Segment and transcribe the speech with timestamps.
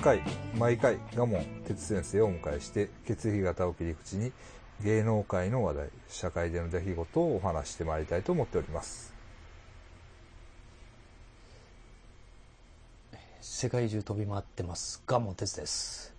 [0.00, 0.22] 3回、
[0.58, 4.32] 毎回、賀門哲先生をお迎えして、血液型を切り口に、
[4.82, 9.12] 芸能界の話題、社会での出来事をお話してまいりたいと思っております。
[13.42, 15.02] 世界中飛び回ってます。
[15.06, 16.14] 賀門哲です。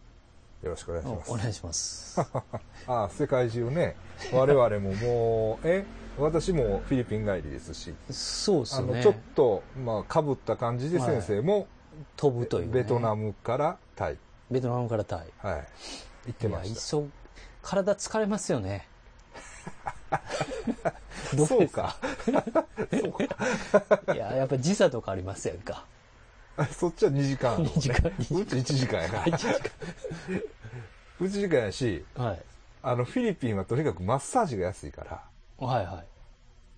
[0.61, 1.31] よろしくお願いします。
[1.31, 2.21] お願いします。
[2.21, 2.43] あ
[2.85, 3.95] あ、世界中ね、
[4.31, 5.85] 我々ももう、え、
[6.19, 9.01] 私もフィリピン帰りですし、そうですね。
[9.01, 11.67] ちょっと、まあ、かぶった感じで先生も、はい
[12.17, 14.17] 飛ぶという、ね、ベトナムからタイ。
[14.49, 15.19] ベトナムからタイ。
[15.39, 15.67] はい。
[16.27, 16.97] 行ってました。
[16.97, 17.05] いや
[17.63, 18.87] 体疲れますよね。
[21.47, 21.95] そうか
[22.91, 24.13] そうか。
[24.13, 25.85] いややっぱ時差とかありますやんか？
[26.71, 28.09] そっちは2時間、ね、2時間。
[28.09, 29.23] うち1時間やな。
[29.23, 29.53] 1時間。
[31.21, 32.41] うち時間やしはい。
[32.83, 35.23] あのフィリピンはとにかくマッサージが安いから。
[35.65, 36.05] はいはい。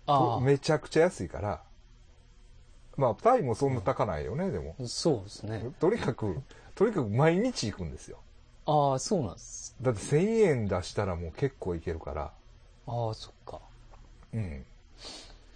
[0.06, 1.62] あめちゃくちゃ安いから
[2.96, 4.76] まあタイもそんな高ないよね、でも。
[4.80, 5.72] あそうですね。
[5.80, 6.38] とにかく
[6.76, 8.18] とにかく毎日行くんですよ。
[8.66, 9.76] ああそうなんです。
[9.82, 12.32] だって1000円出したらもう結構いけるから。
[12.88, 13.60] ああそっか。
[14.34, 14.66] うん。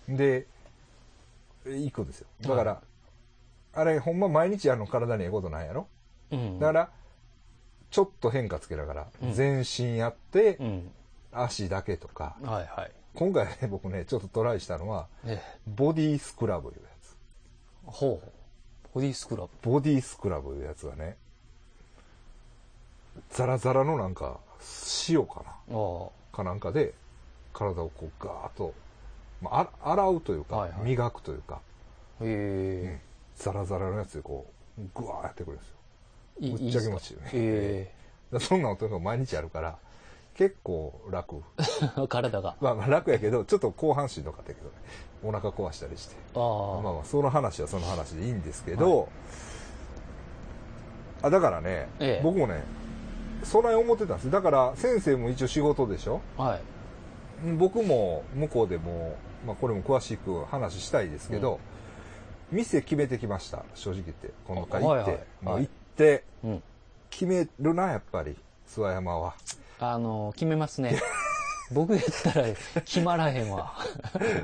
[0.10, 0.48] で
[1.66, 2.28] 行くんですよ。
[2.42, 2.82] だから、は
[3.74, 5.88] あれほんま毎日やるの体にええことないやろ？
[6.32, 6.60] うん。
[6.60, 6.90] だから
[7.92, 9.34] ちょっと変化つけながら、うん。
[9.34, 10.92] 全身やって、うん。
[11.32, 12.36] 足だけとか。
[12.42, 12.92] はいはい。
[13.14, 15.60] 今回ね僕ねちょっとトライしたのはええ。
[15.68, 16.76] ボディスクラブいう。
[16.76, 16.87] やつ
[17.88, 18.30] ほう。
[18.94, 19.50] ボディスクラブ。
[19.62, 21.18] ボディスクラブいうやつがね
[23.32, 24.38] ザラザラのなんか
[25.10, 25.76] 塩かな？
[25.76, 26.94] あかなんかで
[27.54, 28.74] 体をこうガーッと、
[29.42, 30.82] まあ、あ洗うというか、はいはい。
[30.84, 31.60] 磨くというか。
[32.20, 33.00] あへ
[33.36, 34.46] ザラザラのやつでこ
[34.78, 36.58] うグワーやってくれるんですよ。
[36.58, 37.30] ぶっちゃけ持ちよね。
[37.34, 37.92] え
[38.32, 39.78] だからそんなのとにかく毎日やるから
[40.38, 41.42] 結構楽。
[41.60, 42.56] え 体が。
[42.62, 44.76] まあまあ楽やけどちょっと後半しんどかったけどね。
[45.24, 46.16] お腹壊したりして。
[46.36, 49.10] ああ、まあまあその話はその話でいいんですけど、
[51.24, 52.22] あだからね、ええ。
[52.24, 52.64] 僕もね
[53.44, 54.32] そない思ってたんです。
[54.32, 56.22] だから先生も一応仕事でしょ？
[56.38, 56.62] はい。
[57.58, 59.16] 僕も向こうでも、
[59.46, 61.60] まあ、これも詳しく話したいですけど、
[62.52, 63.64] 店決めてきました。
[63.76, 64.32] 正直言って。
[64.48, 65.64] この回行って、はいはい。
[65.64, 66.24] 行って。
[66.44, 66.64] うん。
[67.12, 68.38] 決めるなやっぱり。
[68.68, 69.34] 諏訪山は
[69.80, 71.00] あの決めますね。
[71.72, 72.48] 僕やったら
[72.86, 73.74] 決まらへんわ。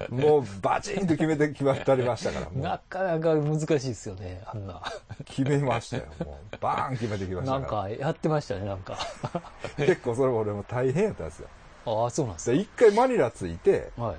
[0.10, 4.82] もうバチンと決めて決まってありましたからもなうかなか難しいですよねあんな。
[5.26, 6.58] 決めましたよもう。
[6.60, 8.98] バーン決めてきましたなんからかやってましたねなんか。
[9.78, 11.48] 結構それ俺も大変やったんですよ。
[11.86, 14.16] ああそうなんですで一回マニラ着いてはい。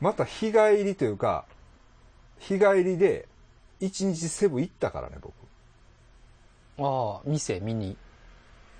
[0.00, 1.44] また日帰りというか
[2.40, 3.28] 日帰りで
[3.78, 5.32] 一日セブン行ったからね僕。
[6.78, 7.96] ああ店見に。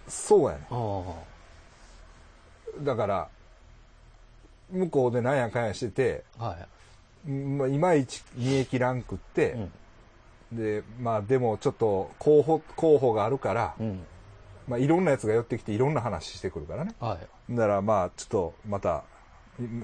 [0.08, 1.35] そうやねあ
[2.80, 3.28] だから
[4.70, 7.30] 向こうでなんやかんやしてて、あはい。
[7.30, 9.56] まあ、いまいち見え切らんくって
[10.52, 10.58] う、ん。
[10.58, 14.04] でまあでもちょっと候補候補があるから、うん。
[14.68, 16.94] まあ、いろんなやつが寄ってきていろんな話してくるからね。
[17.00, 17.54] はい。
[17.54, 19.04] だからまあちょっとまた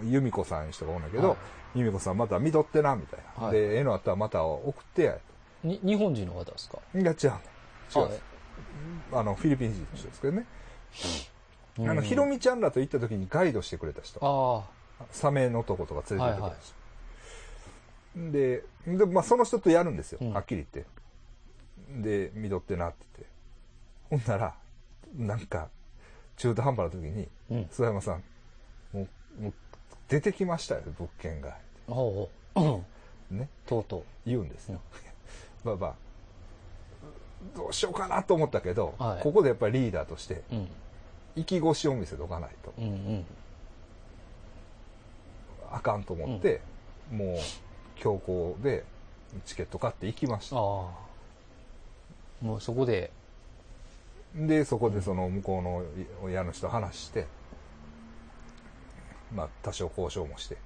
[0.05, 1.35] 由美子さん人がおんだけど、は
[1.75, 1.79] い。
[1.79, 3.53] 由美子さんまた見とってなみたいな、はい。
[3.53, 5.17] で絵のあったらまた送ってや
[5.63, 6.79] に日本人の方ですか？
[6.95, 7.11] いや違う。
[7.11, 7.17] ね
[7.95, 8.03] 違う。
[8.03, 8.11] はい。
[9.13, 10.45] あのフィリピン人の人ですけどね、うん
[11.79, 14.21] あのひろみちゃんらと行った時にガイドしてくれた人。
[14.23, 16.57] あサメのとことか連れてってくれた
[18.23, 18.65] 人、で
[18.99, 20.33] で、まあ、その人とやるんですよ、うん。
[20.33, 20.93] はっきり言って。
[22.03, 23.27] で見とってなってて。
[24.11, 24.55] ほんなら
[25.17, 25.69] なんか
[26.37, 27.69] 中途半端な時にあうん。
[27.71, 28.23] 山さん
[28.93, 29.09] も
[29.39, 29.53] うもう
[30.09, 31.57] 出てきましたよ物件が。
[31.89, 32.85] おう
[33.35, 33.49] ね。
[33.67, 34.81] とうと言うんですよ、
[35.65, 35.95] まあまあ
[37.57, 39.23] どうしようかなと思ったけど、はい。
[39.23, 40.69] ここでやっぱりリーダーとしてううん
[41.37, 42.73] 意気越しを見せとかないと。
[42.79, 43.25] うんうん
[45.75, 46.61] あかんと思って、
[47.11, 47.39] もう
[47.99, 48.85] 強行で
[49.47, 50.57] チケット買って行きました。
[50.57, 50.93] も
[52.43, 53.11] うそこで。
[54.35, 55.83] でそこでその向こうの
[56.23, 57.27] 親の人と話して、
[59.35, 60.59] まあ多少交渉もして、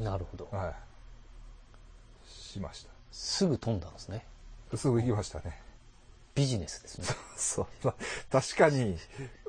[0.00, 0.48] なるほど。
[0.50, 0.74] はい、
[2.26, 4.24] しましすぐ飛んだんですね。
[4.70, 5.60] たすぐ行きましたね
[6.34, 7.06] ビジネスですね。
[7.36, 7.94] そうまあ
[8.30, 8.96] 確かに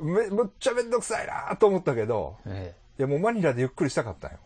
[0.02, 4.38] めむっちゃめんどくさいなと思ったけどえいやもうマニラでゆっくりしたかったんよ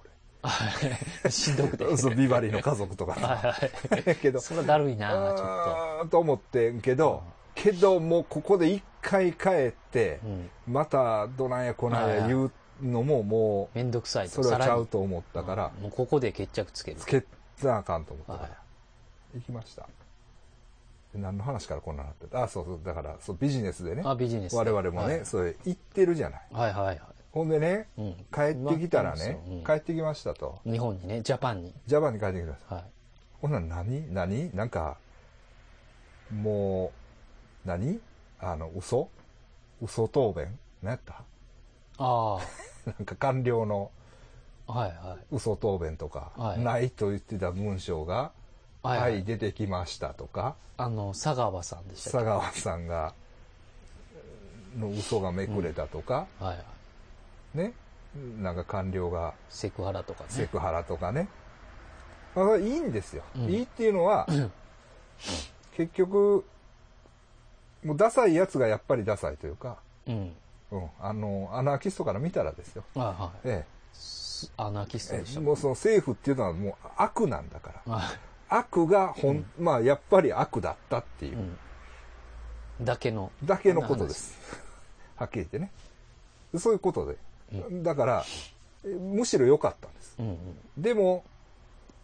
[1.23, 1.85] え しんどくて。
[1.85, 3.13] 俺そうビバリーの家族とか。
[3.19, 4.03] はいはい。
[4.05, 7.23] や けどそれはだるいなちょっあーと思ってんけど
[7.55, 14.43] けどもうここで一回帰ってと、うん、またどないやこないや言うのももめんどくさいうと。
[14.43, 16.97] それはちゃうと思ったからもうここで決着つける。
[16.97, 17.23] つけ
[17.63, 18.57] なあかんと思ったかはら
[19.33, 19.83] 行きました。
[19.83, 19.87] で
[21.17, 22.79] 何の話からこんなになってたあそうそう。
[22.83, 24.03] だからそうビジネスでね。
[24.05, 24.57] あビジネスで。
[24.57, 25.25] 我々もね、はい。
[25.25, 26.41] それ行ってるじゃない。
[26.51, 27.01] はいはいはい。
[27.31, 28.13] ほんでね、うん。
[28.33, 30.59] 帰ってきたらねうん、帰ってきましたと。
[30.63, 31.73] 日本にね、ジャパンに。
[31.85, 32.75] ジャパンに帰ってきました。
[32.75, 32.85] はい。
[33.41, 34.13] ほんなら何？
[34.13, 34.55] 何？
[34.55, 34.97] なんか、
[36.31, 36.91] も
[37.65, 37.99] う、何？
[38.39, 39.09] あの、嘘？
[39.81, 40.57] 嘘答弁？
[40.81, 41.23] 何やった？
[41.97, 42.37] あ
[42.85, 43.91] なんか官僚の
[44.67, 45.35] あ、はいはい。
[45.35, 46.63] 嘘答弁とか、はい。
[46.63, 48.31] ないと言ってた文章が、
[48.85, 53.13] は、はいいはい出てきましたとか、あの、佐川さんでしたっ佐川さんが、
[54.77, 56.63] の嘘がめくれたとか、けはいは
[57.55, 57.57] い。
[57.57, 57.73] ね、
[58.41, 60.29] なんか官僚がセクハラとかね。
[60.29, 61.27] セクハラとかね。
[62.35, 63.23] まあ、いいんですよ。
[63.35, 64.27] うんいいっていうのは、
[65.75, 66.45] 結局、
[67.83, 69.77] もうダサいやつがやっぱりダサいというか、
[70.07, 70.33] うん。
[70.71, 72.83] うん、あの、アナーキストから見たらですよ。
[72.95, 73.39] はいはい。
[73.45, 77.93] えすアナーキストえでしたもうその政府っていうのはもう悪なんだから。
[77.93, 78.05] はい。
[78.49, 82.85] 悪がほん、まあやっぱり悪だったっていうう、ん。
[82.85, 83.31] だけの。
[83.43, 84.37] だけのことです。
[85.15, 85.71] はっきり言ってね。
[86.57, 87.17] そういうことで。
[87.53, 88.25] うだから、
[88.83, 90.15] えむしろ良かったんです。
[90.19, 90.81] うんうん。
[90.81, 91.23] でも、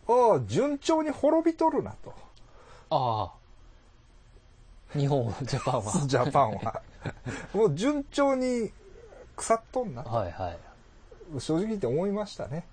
[0.07, 2.13] ああ、順調に滅びとるなと。
[2.89, 3.31] あ
[4.95, 4.97] あ。
[4.97, 5.91] 日本、ジャパンは。
[6.07, 6.81] ジャパンは。
[7.53, 8.71] もう順調に
[9.35, 10.03] 腐っとんな。
[10.03, 11.39] はいはい。
[11.39, 12.65] 正直言って思いましたね。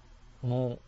[0.43, 0.81] もう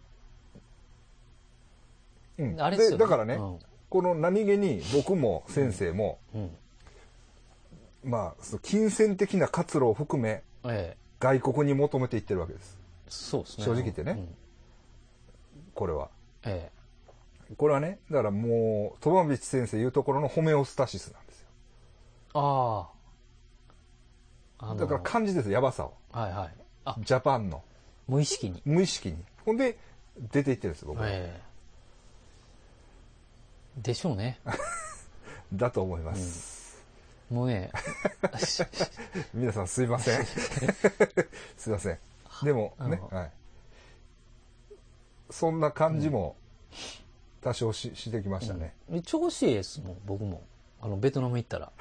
[2.59, 3.05] あれですよね。
[3.05, 3.59] だからね、うん
[3.91, 6.51] この何気に僕も先生も、うん。
[8.05, 10.97] まあ、その金銭的な活路を含め、ええ。
[11.19, 12.79] 外国に求めていってるわけです。
[13.09, 13.65] そうですね。
[13.65, 14.29] 正直言ってねうん
[15.75, 16.09] これは。
[16.45, 16.71] え
[17.57, 21.49] これはね、だからもう、鳥羽道先生言うところのホメオスタシスなんですよ。
[21.49, 22.31] え。
[22.35, 22.89] あ
[24.61, 24.67] あ。
[24.67, 25.95] あのだから感じです、やばさを。
[26.13, 26.55] はいはい。
[26.85, 27.63] あ、ジャパンの。
[28.07, 28.63] 無意識に。
[28.65, 29.17] 無意識に。
[29.45, 29.77] ほんで、
[30.33, 31.09] 出ていってるんです、僕は。
[31.09, 31.50] ええ。
[33.83, 34.41] でしょうね。
[35.53, 36.61] だと思います。
[37.31, 37.71] もうね、
[39.33, 40.25] 皆さんすいません。
[41.57, 41.99] すいません。
[42.43, 43.31] でもね、はい。
[45.31, 46.37] そんな感じも
[47.41, 48.75] 多少ししてきましたね。
[48.91, 50.43] うん調子いいですもん、僕も。
[50.81, 51.73] あの、ベトナム行ったら。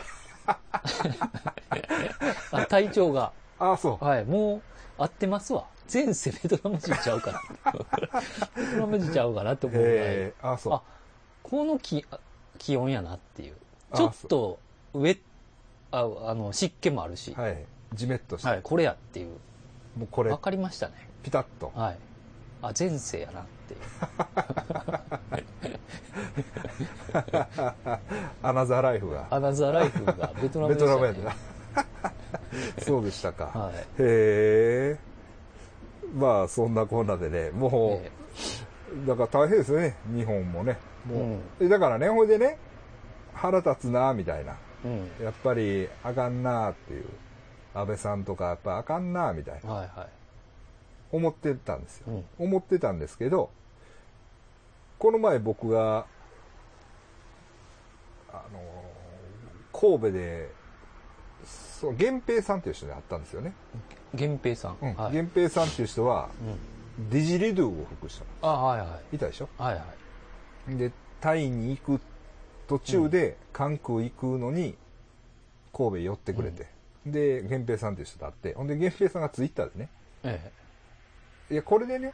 [2.51, 3.31] あ体調が。
[3.57, 4.05] ああ、そう。
[4.05, 4.61] はい、もう
[4.99, 5.65] 合ってますわ。
[5.91, 7.41] 前世ベトナム人ちゃうから。
[8.55, 9.97] ベトナム人ちゃうかなと思うぐらい。
[9.97, 10.81] えー、ああ、そう。
[11.49, 12.19] あ、この気あ
[12.57, 13.53] 気温やなっていう。
[13.91, 14.59] あちょっと
[14.93, 15.17] 上、
[15.91, 17.65] ああの、湿気もあるし、ははい。
[17.93, 18.57] じめっとして。
[18.57, 19.29] い、これやっていう。
[19.97, 20.93] もうこれわ、かりましたね。
[21.23, 21.71] ピタッと。
[21.75, 21.97] はい。
[22.61, 23.79] あ、前世やなっていう。
[28.43, 29.27] アナザーライフが。
[29.29, 30.85] アナザーライフがベトナムベでしたね。
[30.85, 31.35] トナムやでな。
[32.83, 33.45] そうでしたか。
[33.45, 33.75] はい。
[33.75, 34.97] へえ。
[36.13, 38.11] まあ、そんなこんなでね、もえう、
[39.07, 40.77] だから大変ですよね、日本もね。
[41.05, 42.57] もううんえだからね、ほいでね、
[43.33, 44.57] 腹立つな、みたいな。
[44.85, 45.25] えうん。
[45.25, 47.05] やっぱりあかんなっていう。
[47.73, 49.69] 安倍さんとかやっぱあかんな、みたいな。
[49.71, 50.09] はいはい。
[51.11, 52.05] 思ってたんですよ。
[52.07, 52.25] うん。
[52.37, 53.49] 思ってたんですけど、
[54.97, 56.05] この前僕が、
[58.31, 58.59] あの、
[59.71, 60.49] 神戸で、
[61.45, 63.53] そう、源平さんっていう人に会ったんですよね。
[64.13, 64.77] 源平さん。
[64.81, 65.11] うんはい。
[65.11, 66.59] 源平さんっていう人は、うん。
[67.09, 68.25] ディジリドゥを吹く人。
[68.41, 69.49] あ、はいはいたでしょ？
[69.59, 69.61] い。
[69.61, 69.85] はいは
[70.69, 70.75] い。
[70.77, 70.91] で、
[71.21, 72.01] タイに行く
[72.67, 74.75] 途中で、関空行くのに、
[75.73, 76.67] 神戸寄ってくれて。
[77.05, 79.89] で、源平さんっていう人と会って、ほんで、源平さんがツイッターでね、
[80.23, 80.51] え
[81.49, 82.13] いや、これでね、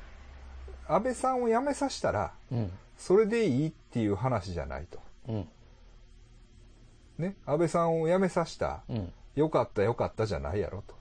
[0.88, 2.56] 安倍さんを辞めさせたら、え。
[2.56, 2.72] うん。
[2.96, 5.00] それでいいっていう話じゃないと。
[5.28, 5.48] うん。
[7.18, 9.14] ね、安倍さんを辞めさせた、うん。
[9.36, 10.95] よかったよかったじゃないやろと。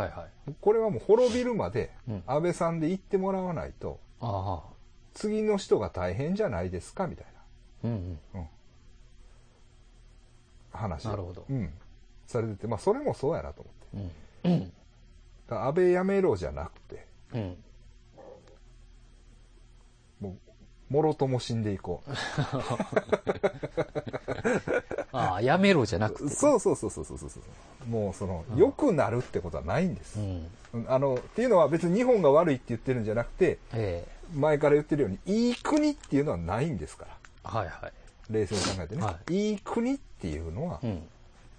[0.00, 0.54] はいはい。
[0.60, 4.76] これはもう滅びるまでうん、安倍さんで行ってもらわないと、ああ。
[5.14, 7.26] 次の人が大変じゃないですかみたい
[7.84, 8.18] うんうん。
[8.34, 8.48] な、うん、
[10.72, 11.72] 話をなるほどうん。
[12.26, 14.12] されてて、まあそれもそうやなと思っ
[14.42, 14.48] て。
[14.48, 14.72] うん。
[15.48, 17.56] 安倍辞めろじゃなくて、うん。
[20.20, 20.34] もう、
[20.90, 22.02] もろとも死んでいこ
[25.12, 26.28] ああ、やめろじゃなくう。
[26.28, 26.34] て。
[26.34, 27.88] そうそうそうそうそうそうそう。
[27.88, 30.22] もうその、良くなるってことはないんですう。
[30.22, 30.46] ん。
[30.74, 37.16] うんあの、っていうのは別に日本が悪いって言ってるんじゃなくて、え前から言ってるように、いい国っていうのはないんですから。
[37.52, 37.56] え。
[37.56, 37.92] はいはい。
[38.32, 41.08] 冷静に考えてね。、はいい国っていうのは、うん。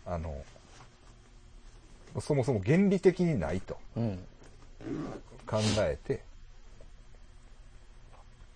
[0.06, 0.36] あの、
[2.22, 4.18] そもそも原理的にないとうん。
[5.46, 6.22] 考えて、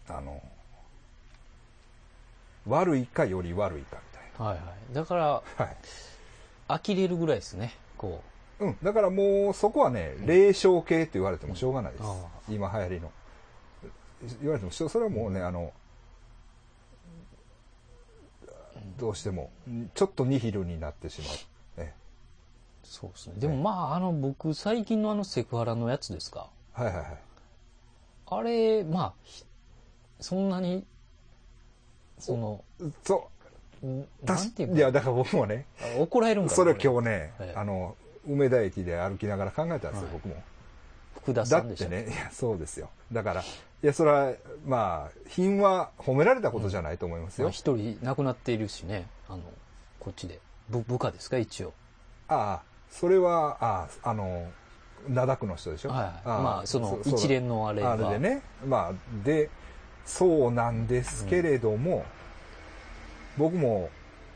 [0.08, 0.42] あの、
[2.68, 3.98] 悪いかより悪いか
[4.40, 4.94] みはいはい。
[4.94, 5.74] だから、たいな。
[6.70, 6.82] はい。
[6.88, 7.74] 呆れるぐらいですね。
[7.98, 8.22] こ
[8.60, 8.78] うん。
[8.82, 12.04] だからもうそこはね、霊障系って言われてもしょうがないです。
[12.06, 12.16] あ
[12.50, 13.12] 今流行りの。
[14.42, 15.74] 言われてもそれはもうね、あの、
[18.98, 19.52] どうしても、
[19.96, 21.38] ちょっとニヒルになってしまう。
[22.84, 23.36] そうですね。
[23.38, 26.50] でもまあ、あの、僕、最近のあのセクハラのやつですか？
[26.74, 27.06] はいはいはい。
[28.26, 29.46] あれ、まあ、ひ
[30.20, 30.86] そんなに、
[32.22, 32.64] その、
[33.04, 33.30] そ
[33.84, 37.96] う、んたなんていうかいや、だから僕もね、あ怒られるんかなそれをこれ今日ねええ、あの、
[38.28, 40.36] 梅田駅で歩きながら考えたんですよ、はい僕も。
[41.16, 42.90] 福田ださんでしたってね、いや、そうですよ。
[43.12, 43.46] だから、い
[43.82, 44.34] や、それは、
[44.66, 47.46] まあ、品は褒められたことじゃないと思いますよ。
[47.46, 49.42] まあ一人亡くなっているしね、あの、
[50.00, 50.40] こっちで。
[50.70, 51.74] 部部下ですか、一応。
[52.28, 54.48] ああ、それは、ああ、あの、
[55.10, 55.90] 灘区の人でしょ？
[55.90, 56.28] はい。
[56.28, 57.94] まあ、そのう一連のあれは。
[57.94, 58.42] あれでね。
[58.66, 59.50] まあ、で、
[60.06, 62.06] そうなんですけれども、
[63.38, 63.90] 僕も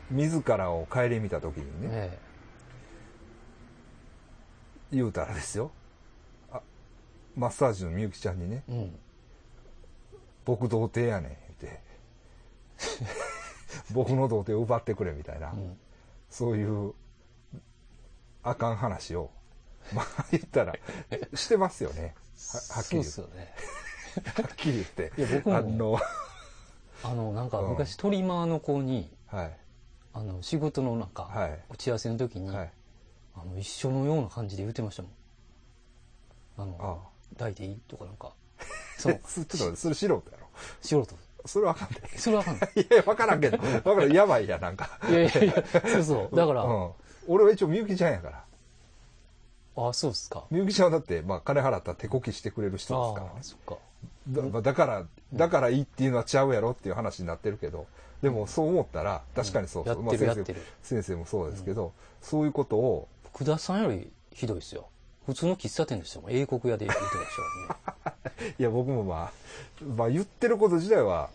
[0.09, 2.19] 自らを顧みた時にね、え
[4.91, 5.71] 言うたらですよ。
[6.51, 6.61] あ
[7.35, 8.71] マッサージのみゆきちゃんにね、え。
[8.71, 8.95] うん。
[10.45, 11.29] 僕童貞やねん、
[11.59, 11.81] 言って。
[13.91, 15.77] 僕の童貞を奪ってくれみたいな、うん。
[16.29, 16.93] そういう、
[18.43, 19.31] あかん話を、
[19.91, 20.73] まあ言ったら、
[21.33, 22.15] してますよね。
[22.53, 23.53] ははっきり言ってそうっすよね。
[24.23, 25.11] はっきり言って。
[25.17, 25.99] いや僕もあの、
[27.03, 29.57] あの、なんかうん昔トリマーの子に、はい。
[30.13, 32.71] あの、仕事の中、はい打ち合わせの時に、はい。
[33.35, 35.11] あの、一緒のような感じで言ってましたもん。
[36.57, 38.31] あの、あ抱いていいとかなんか。
[38.97, 40.47] そのえ、ちょっと待って、それ素人やろ？
[40.81, 41.15] 素人。
[41.45, 42.17] それはあかんで。
[42.17, 42.71] それはわかんない。
[42.81, 43.57] いや、わからんけど。
[43.57, 44.11] わからん。
[44.11, 44.99] やばいや、なんか。
[45.09, 46.35] いやいやいや、そうそう。
[46.35, 46.91] だから、うん。
[47.27, 48.44] 俺は一応みゆきちゃんやから。
[49.77, 50.45] あ、そうっすか。
[50.51, 53.43] みゆきちゃんはだって、まあ、金払ったら手こきしてくれる人ですから。
[53.43, 53.77] そっか。
[54.29, 57.85] だまあだから、だからいいっていうのはちゃうやろっていう話になってるけど、
[58.21, 59.93] でもそう思ったら、確かにそうそう。
[59.93, 64.87] やってるまあ先生やってる先生もそうですけど、そういうことを、福田さんよりひどいですよ。
[65.25, 66.31] 普通の喫茶店でしたもん。
[66.31, 67.13] 英国屋で言ってまし
[67.85, 68.53] たからね。
[68.57, 69.31] いや、僕もま
[69.81, 71.29] あ、まあ言ってること自体は、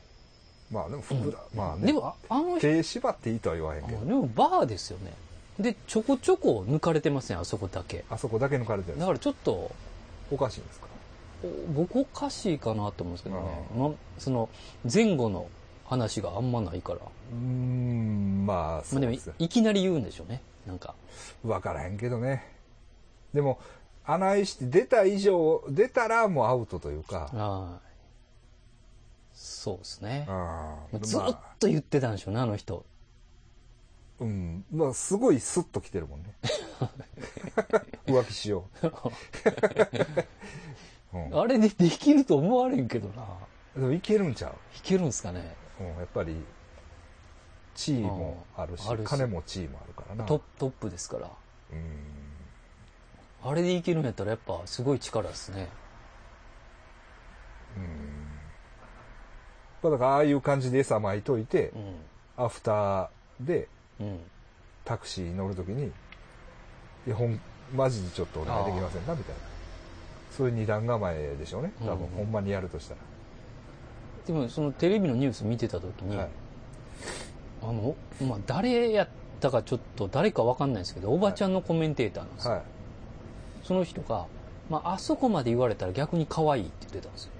[0.71, 5.13] まあでも福田、まあね、でも、ああの人、手縛っていいとは言わへんけど、あでもバーですよね。
[5.61, 8.05] で、ちょこちょこ抜かれてません、あそこだけ。
[8.11, 9.71] あそこだけ抜かれてるだからちょっと、
[10.31, 10.87] おかしいんですか？
[11.43, 13.43] お僕おかしいかなと思うんですけどね。
[13.75, 14.49] あま、その、
[14.93, 15.49] 前後の
[15.85, 16.99] 話があんまないから。
[16.99, 19.35] うーん、まあ、まあでもいそうです。
[19.39, 20.41] いきなり言うんでしょうね。
[20.67, 20.95] なんか。
[21.45, 22.47] わからへんけどね。
[23.35, 23.59] でも、
[24.05, 27.91] 穴井して出た以上、出たらもうアウトというか、はい。
[29.35, 30.29] そうですね。
[31.01, 32.85] ずっまあと言ってたんでしょうね、あの人。
[34.21, 34.65] うん。
[34.71, 36.35] まあ、すごいスッと来てるもんね。
[38.07, 38.93] 浮気しよう。
[41.13, 43.27] うん、あれでできると思われんけどな。
[43.75, 45.57] でもいけるんちゃう、いけるんですかね。
[45.81, 46.37] うん、やっぱり、
[47.75, 50.25] 地位もあるし、あるし金も地位もあるからな。
[50.25, 51.31] トップですから。
[51.73, 52.31] うん。
[53.43, 55.69] あれでいけるんやったらやっぱすごい力ですね。
[57.77, 57.85] うん。
[59.83, 62.45] まあだから、ああいう感じで餌撒いといてう、ん。
[62.45, 63.09] アフター
[63.41, 63.69] で
[64.01, 64.21] うん。
[64.85, 65.87] タクシー乗るときに、
[67.07, 67.41] いや、ほん、
[67.75, 69.15] マジでちょっとお願いできませんか？
[69.15, 69.41] みたいな。
[70.31, 71.73] そういう二段構えでしょうね。
[71.81, 72.95] 多分、うんほんまにやるとした
[74.27, 76.23] でもそのテレビのニュース見てた時に、ら。
[76.23, 76.31] はい。
[77.63, 77.95] あの、
[78.27, 79.09] まあ誰やっ
[79.41, 82.55] たかちょっと誰かわかんないですけど、おばちゃんのコメンテーターなんですよ。
[82.55, 82.63] はい。
[83.65, 84.27] その人が、
[84.69, 87.31] まああそこまで言われたら逆に可愛いって言ってたんですよ。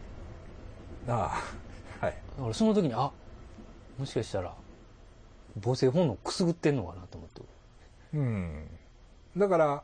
[1.09, 1.13] あ
[2.01, 2.15] あ、はい。
[2.37, 3.11] だからその時に、あ、
[3.99, 4.53] もしかしたら、
[5.63, 7.43] 母性本能くすぐってんのかなと思って。
[8.15, 8.69] うん。
[9.37, 9.83] だから、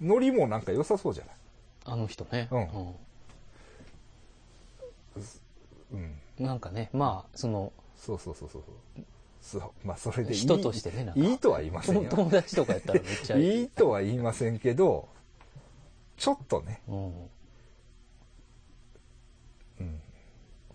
[0.00, 1.34] ノリもなんか良さそうじゃない？
[1.86, 2.48] あの人ね。
[2.50, 2.94] うんうん。
[5.92, 8.62] うんなんかね、まあ、その、そうそうそうそう
[9.40, 9.62] そう。
[9.84, 10.40] まあ、それでいい。
[10.40, 12.10] 人としてねいいとは言いませんよ。
[12.10, 13.60] 友達とかやったらめっちゃいい。
[13.62, 15.08] いいとは言いませんけど、
[16.16, 16.82] ちょっとね。
[16.88, 17.04] うん。
[17.06, 17.30] うん。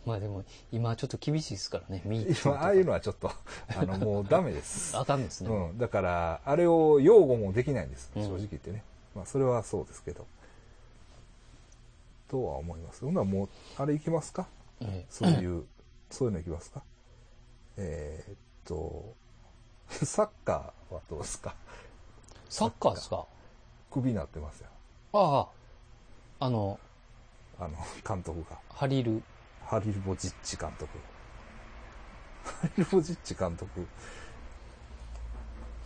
[0.10, 3.30] まあでも、今ちょっと厳しいですからね、ミーああいうのはちょっと、
[3.78, 4.98] あの、もうダメです。
[4.98, 5.50] あかんですね。
[5.50, 5.78] うん。
[5.78, 8.12] だから、あれを擁護もできないんです。
[8.16, 8.84] うん正直言ってね。
[9.16, 10.26] まあ、それはそうですけど。
[12.28, 13.02] とは思います。
[13.06, 14.48] ほんならもう、あれ行きますか？
[14.82, 15.66] ええそういう、
[16.10, 16.84] そういうのいきますか？
[17.78, 18.36] えーっ
[18.66, 19.14] と、
[20.06, 21.56] サッカーはどうですか？
[22.50, 23.26] サッカーですか？
[23.92, 24.70] クビになってますよ。
[25.14, 25.48] あ
[26.40, 26.80] あ、あの、
[27.60, 28.60] あの、監督が。
[28.70, 29.22] ハリル、
[29.70, 30.90] ハリル・ボジッチ監督。
[32.44, 33.88] ハリル・ボジッチ監督。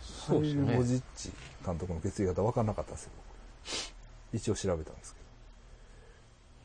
[0.00, 0.84] そうですハリル・ボね。
[0.84, 1.30] ジッチ
[1.64, 3.10] 監督の血液型分かんなかったですよ。
[4.32, 5.20] 僕一応調べたんですけ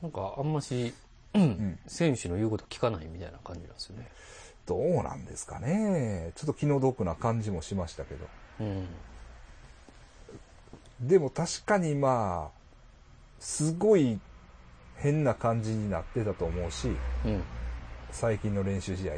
[0.02, 0.94] なんかあんまし、
[1.34, 4.10] うんん選手の言うこと聞かないみたいな感じなんですよね。
[4.66, 4.78] ど。
[4.78, 6.32] どうなんですかね。
[6.36, 8.26] ちょっと気の毒な感じもしましたけど。
[8.62, 8.88] うん。
[11.02, 12.60] でも確かにまあ、
[13.40, 14.22] すごい
[15.00, 16.90] 変な感じになってたと思うし、
[17.26, 17.44] うん。
[18.12, 19.14] 最近の練習試合。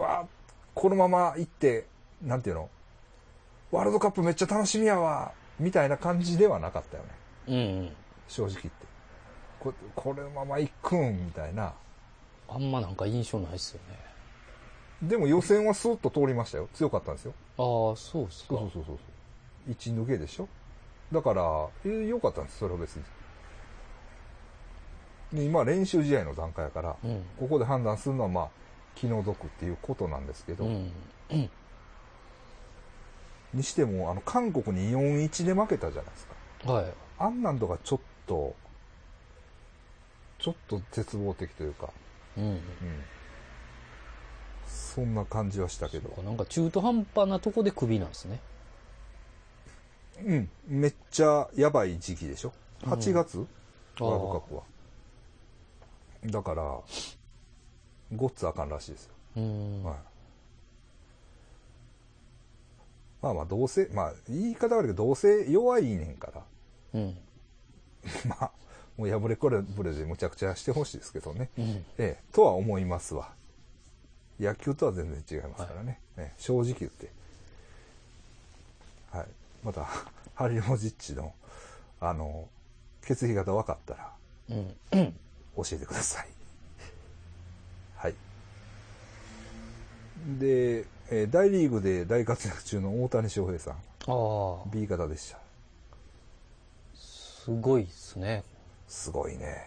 [0.00, 0.26] わあ、
[0.74, 1.86] このまま行って、
[2.22, 2.68] なんていうの？
[3.70, 7.08] ワールドカップめっちゃ楽しみやわ、みたいな感じではなかったよね。
[7.46, 7.92] うんうん。
[8.28, 8.70] 正直言って。
[9.60, 11.72] ここれのまま行くん、みたいな。
[12.48, 13.98] あんまなんか印象ないっすよね。
[15.08, 16.68] でも予選はスーッと通りましたよ。
[16.74, 17.34] 強かったんですよ。
[17.58, 18.56] ああ、そうっすか。
[18.56, 18.98] そうそうそうそう。
[19.70, 20.48] 一抜けでしょ？
[21.12, 21.42] だから、
[21.84, 23.04] えー良かったんです、それは別に。
[25.32, 27.22] で今、練習試合の段階やから、うん。
[27.38, 28.48] ここで判断するのは、まあ、
[28.94, 30.92] 気の毒っていうことなんですけど、うん。
[33.52, 36.72] にしても、あの、韓国に4-1で負けたじゃないですか。
[36.72, 36.86] はい。
[37.18, 38.54] あんなんとかちょっと、
[40.38, 41.90] ちょっと絶望的というか、
[42.36, 42.44] うん。
[42.44, 42.60] うん。
[44.66, 46.22] そんな感じはしたけど。
[46.22, 48.40] なんか中途半端なとこでクビなんですね。
[50.24, 50.48] うん。
[50.68, 52.52] めっちゃやばい時期でしょ
[52.82, 54.62] ?8 月、ワールドカップは。
[56.26, 56.80] だから、
[58.14, 59.10] ごっつあかんらしいですよ。
[59.36, 59.84] うん。
[59.84, 59.96] はい。
[63.22, 66.42] まあまあ、どうせ、まあ、言い方悪いけど、どうせ弱いねんから、
[66.94, 67.16] うん。
[68.28, 68.50] まあ、
[68.96, 71.50] もう破れこれぶれでむちゃくちゃしてほしいですけどね。
[71.58, 71.64] うん。
[71.98, 73.32] ええ、とは思いますわ。
[74.38, 76.00] 野球とは全然違いますからね。
[76.16, 77.10] ええ正直言って。
[79.10, 79.26] はい。
[79.62, 79.86] また、
[80.34, 81.34] ハリモジッチの、
[82.00, 82.48] あの、
[83.02, 84.12] 血液型分かったら
[84.50, 85.18] うん。
[85.56, 86.28] 教えてください。
[87.96, 88.14] はい。
[90.38, 95.38] で、えー大リーグで大活躍中の大谷翔平さん、ああ、B 型でした。
[96.96, 98.42] すごいっすね。
[98.88, 99.62] すごいね。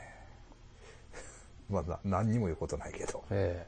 [1.69, 3.23] まあ、な何にも言うことないけど。
[3.29, 3.67] え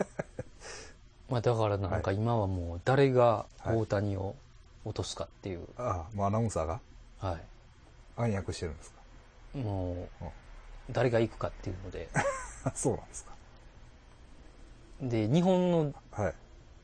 [0.00, 0.04] え
[1.30, 4.34] まあだからなんか今はもう誰がはい大谷を
[4.84, 6.80] 落とすかっていう、ああ、もうアナウンサーが？
[7.18, 7.38] は
[8.16, 9.00] 暗躍してるんですか？
[9.54, 9.58] い。
[9.58, 10.30] もうんう、
[10.90, 12.08] 誰が行くかっていうので。
[12.74, 13.32] そうなんですか。
[15.02, 16.34] で、日本のはい。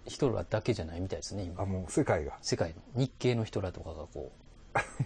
[0.06, 1.66] 人らだけじゃないみたいですね、今あ、。
[1.66, 2.36] もう世界が。
[2.42, 4.32] 世界の日系の人らとかがこ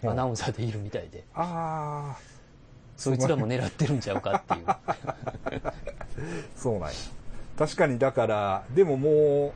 [0.02, 2.18] う、 アナウンサーでいるみたいで、ああ、
[2.96, 4.66] そいつらも狙ってるんちゃうかっていう。
[6.56, 6.94] そうなんや。
[7.58, 9.52] 確かに、だから、でもも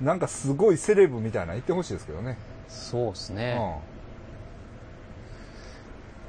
[0.00, 2.38] う、なんかすごいセレブみたいなの言ってほしいですけどね。
[2.68, 3.58] そうっすね。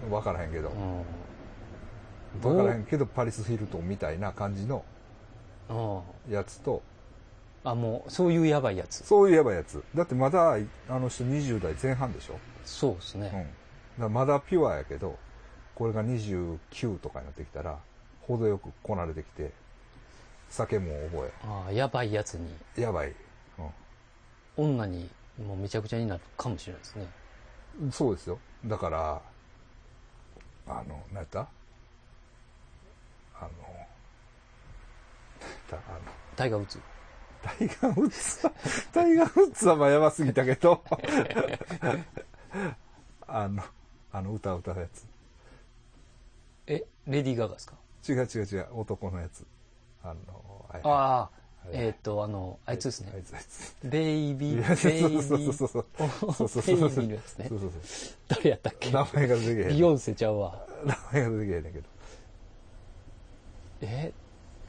[0.06, 0.12] うん。
[0.12, 0.72] わからへんけどう。
[0.74, 1.04] ん。
[2.42, 4.84] わからへんけど、パリス・ヒルトンみたいな感じの
[5.70, 6.34] うん。
[6.34, 6.82] やつと、
[7.64, 9.06] あ、もう、そういうやばいやつ。
[9.06, 9.84] そういえばやつ。
[9.96, 10.58] だってまだ、
[10.90, 12.40] あの人20代前半でしょ？
[12.66, 13.48] そうですね。
[13.98, 14.02] うん。
[14.04, 15.18] だまだピュアやけど、
[15.76, 17.78] これが29とかになってきたら、
[18.28, 19.52] 程よくこなれてきて、
[20.50, 23.14] 酒も覚ああ、やばいやつに、え、やばい。
[24.56, 25.10] 女に
[25.44, 27.08] もうめちゃくちゃになるかもしれないですね。
[27.82, 27.92] うん。
[27.92, 28.38] そうですよ。
[28.66, 29.22] だから、
[30.68, 31.48] あの、何やった？
[33.40, 33.50] あの、
[35.70, 36.00] たあの、
[36.36, 36.80] タイガー・ウッズ。
[37.42, 38.54] タイガー・ウッズは、
[38.94, 40.84] タイガー・ウッズはまあやばすぎたけど、
[43.28, 43.64] あの、
[44.12, 45.06] あの歌歌うやつ。
[46.68, 47.76] え、レディー・ガガですか？
[48.08, 49.46] 違う違う違う、男のやつ。
[50.04, 51.30] あの、あれあ
[51.72, 53.18] えっ、と、あの、あいつですねあ。
[53.18, 53.74] いつあいつ。
[53.84, 57.60] ベイビー、ベイビそうそうそうそうー、そうそうベイそうビーのやつねそう。
[57.60, 57.72] そう
[58.28, 58.92] 誰やったっけ？
[58.92, 59.68] 名前が出てけへん。
[59.70, 60.66] ビヨンセちゃうわ。
[60.86, 61.86] 名前が出てけへんねんけど。
[63.86, 64.14] え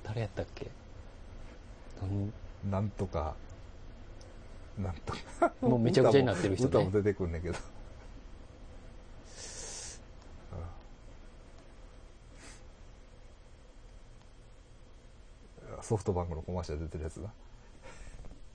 [0.02, 0.70] 誰やったっけ？
[2.00, 2.32] なん
[2.70, 3.34] なんとか、
[4.78, 5.52] なんとか。
[5.60, 7.56] もうめちゃくちゃになってる人ね歌も出てくんねんけど。
[7.56, 7.64] うん
[15.82, 17.28] ソフトバンクのコマーシャル出てるやつだ。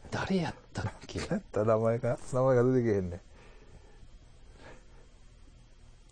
[0.09, 1.19] 誰やったっけ？
[1.19, 1.63] やった？
[1.63, 3.21] 名前が、名前が出てけへんねん。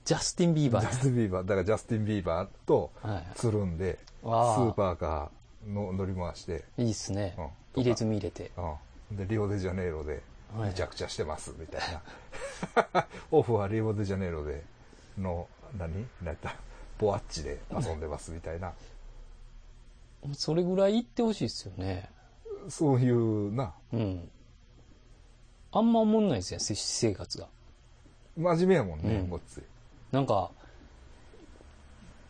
[0.06, 1.48] ジャスティン・ビーバージャスティン・ビーバー。
[1.48, 7.36] だからジャスティン・ビーバーとはいつるんで、スあーーパーカーの乗り回して、いいっすね
[7.76, 7.82] うん。
[7.82, 8.52] 入れ墨入れて。
[9.12, 9.18] うん。
[9.18, 10.22] で、リオデジャネイロで、
[10.56, 11.82] はいめちゃくちゃしてます、みたい
[12.96, 13.06] な。
[13.32, 14.64] オフはリオデジャネイロで、
[15.18, 16.08] の、何？
[16.22, 16.56] 何やった？
[16.98, 18.74] boate で遊んでます、みたいな。
[20.34, 22.10] それぐらい言ってほしいですよね。
[22.70, 24.30] そういうな、うん。
[25.72, 27.48] あんま思んないですよ、私生活が。
[28.38, 29.64] 真面目やもんね、うんごっつい。
[30.12, 30.50] なんか、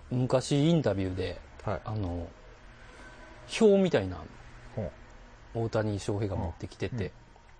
[0.10, 1.82] 昔インタビューで、はい。
[1.84, 2.27] あの、
[3.60, 4.17] 表みたいな
[5.53, 7.12] 大谷翔平が持ってきてて、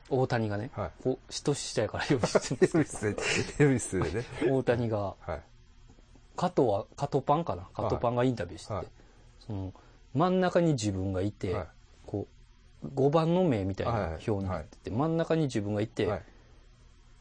[0.10, 0.92] 大谷がね、はい。
[1.04, 4.26] こう、しとししたやから用意してエビスで、エビスでね。
[4.50, 5.42] 大谷が、はい。
[6.38, 7.68] 加藤は、加藤パンかな？
[7.74, 8.88] 加藤パンがインタビューしてて、はい。
[9.40, 9.74] その、
[10.14, 11.68] 真ん中に自分がいて、はい。
[12.06, 12.28] こ
[12.84, 14.00] う、5番の目みたいはい。
[14.00, 16.24] な表になってて、真ん中に自分がいて、はい。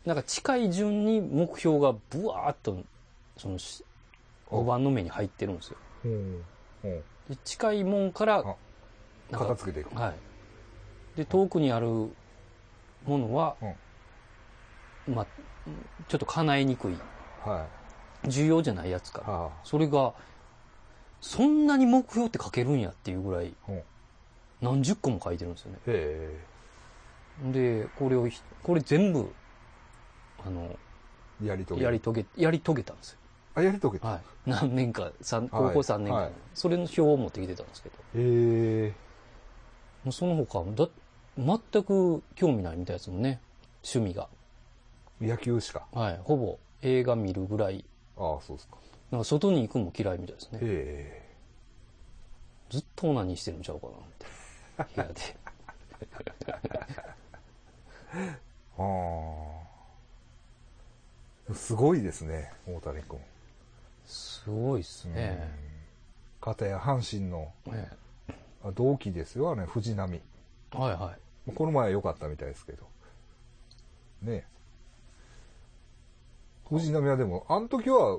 [0.05, 2.85] なんか近い順に目標がブワーっと、
[3.37, 3.85] そのし、
[4.47, 5.79] 5番の目に入ってるんですよ。
[6.05, 6.45] ほうほう
[7.29, 8.45] で近いもんから、あ
[9.31, 9.95] なんか片付けていく。
[9.99, 11.19] はい。
[11.19, 12.11] で、遠くにあるも
[13.07, 15.27] のは、うんまあ、
[16.09, 16.95] ちょっと叶えにくい、
[17.45, 17.67] は
[18.27, 19.25] 重要じゃないやつかい。
[19.27, 19.33] ら。
[19.33, 20.15] はそれが、
[21.21, 23.71] そんなに目標って書けるんやっていうぐらい、あ。
[23.71, 23.77] うん。
[23.77, 23.85] へ
[24.61, 25.79] 何十個も書いてるんですよね。
[25.87, 26.39] え。
[27.53, 29.29] で、これをひ、これ全部、
[30.45, 30.77] あの、
[31.45, 33.19] やりやり遂げ、やり遂げたんですよ。
[33.57, 34.09] あ、やり遂げた。
[34.09, 34.21] はい。
[34.45, 38.93] 何年か、三高校3年間、はいそれの表を持ってきてたんですけど、へえ。
[40.05, 40.89] もうその他もだ、
[41.39, 43.41] 全く興味ないみたいですもんね。
[43.83, 44.29] 趣味が。
[45.21, 45.87] 野球しか。
[45.93, 46.21] はい。
[46.23, 47.85] ほぼ映画見るぐらい、
[48.17, 48.77] ああ、そうですか。
[49.11, 50.59] なんか外に行くのも嫌いみたいですね。
[50.63, 51.23] へ
[52.71, 54.27] ずっと何してるんちゃうかなって。
[54.95, 55.15] 部屋で。
[58.15, 58.39] え。
[58.79, 58.83] あ
[61.53, 61.55] あ。
[61.55, 63.19] すごいですね、大谷君。
[64.07, 65.53] すごいっすね。
[66.41, 67.91] かたや阪神のね
[68.65, 70.21] あ同期ですよね、藤波。
[70.73, 71.17] はいは
[71.49, 71.53] い。
[71.53, 72.87] この前は良かったみたいですけど。
[74.23, 74.47] ね
[76.69, 78.19] 藤波はでも、あの時は、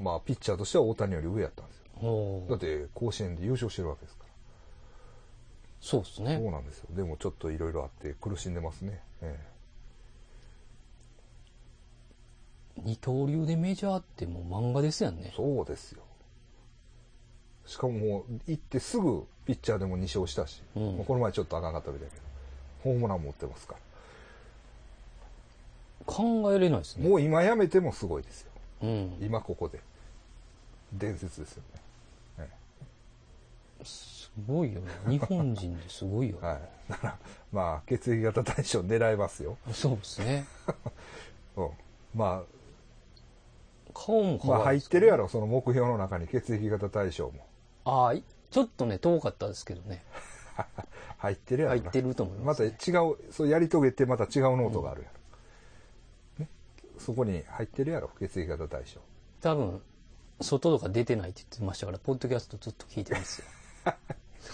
[0.00, 2.46] まあ、ピッチャーとしては大谷より上やったんですよ。
[2.48, 4.30] だって、甲子園で優勝してるわけですから。
[5.80, 6.36] そうですね。
[6.40, 6.88] そうなんですよ。
[6.90, 9.00] でもちょっといろいろあって苦しんでますね。
[9.22, 9.36] え
[12.84, 15.36] 二刀流でメジャーってもう漫画ですやんねえ。
[15.36, 16.02] そうですよ。
[17.66, 22.22] しかももう、行ってすぐピッチャーでも2勝したし、うんまあこの前ちょっとあかんかったみたいだけど、
[22.84, 23.80] ホームランも打ってますから。
[26.06, 27.08] 考えれないですね。
[27.08, 28.50] もう今やめてもすごいですよ。
[28.82, 29.16] うん。
[29.20, 29.80] 今ここで。
[30.92, 31.80] 伝説ですよね。
[32.38, 32.48] え
[33.84, 34.88] すごいよね。
[35.06, 36.46] 日本人ですごいよえ。
[36.46, 36.60] はい。
[36.88, 37.18] だから、
[37.52, 39.58] まあ、血液型対象狙いますよ。
[39.72, 40.46] そうですね。
[41.56, 41.70] うん。
[42.14, 42.57] まあ、
[43.98, 47.46] 顔も可まあ入愛いですってるやろ、その目標の中に血液型対象も。
[47.84, 50.04] ああ、いちょっとね、遠かったですけどね。
[51.18, 51.80] 入ってるやろな。
[51.82, 55.08] 入ってると思いまますたね、違う、そうやり遂げてまた違うノートがあるや
[56.38, 56.44] ろ。
[56.44, 56.48] ね。
[56.98, 59.00] そこに入ってるやろ、血液型対象。
[59.40, 59.82] 多分、
[60.40, 63.46] 外とか出てないって言ってましたから、ポッドキャストずっと聞いてますよ。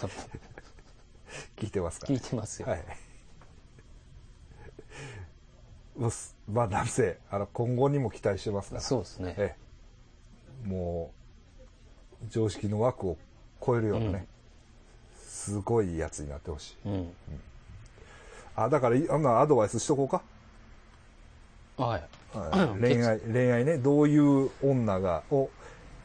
[0.01, 0.17] 多 分
[1.57, 2.69] 聞いてますか聞いてますよ。
[2.69, 2.85] はい。
[5.97, 8.81] うっすまあ、なんせ、あの、今後にも期待してますから。
[8.81, 9.35] そうですね。
[9.39, 9.57] え
[10.65, 10.69] え。
[10.69, 11.13] も
[12.23, 13.17] う、常識の枠を
[13.65, 14.27] 超えるようなね、
[15.17, 16.89] すごいやつになってほしい。
[16.89, 17.13] うん。
[18.57, 20.23] あ、だから、いあんなアドバイスしとこうか？
[21.77, 22.05] はい。
[22.37, 25.49] はい 恋愛、恋愛ね、どういう女が、を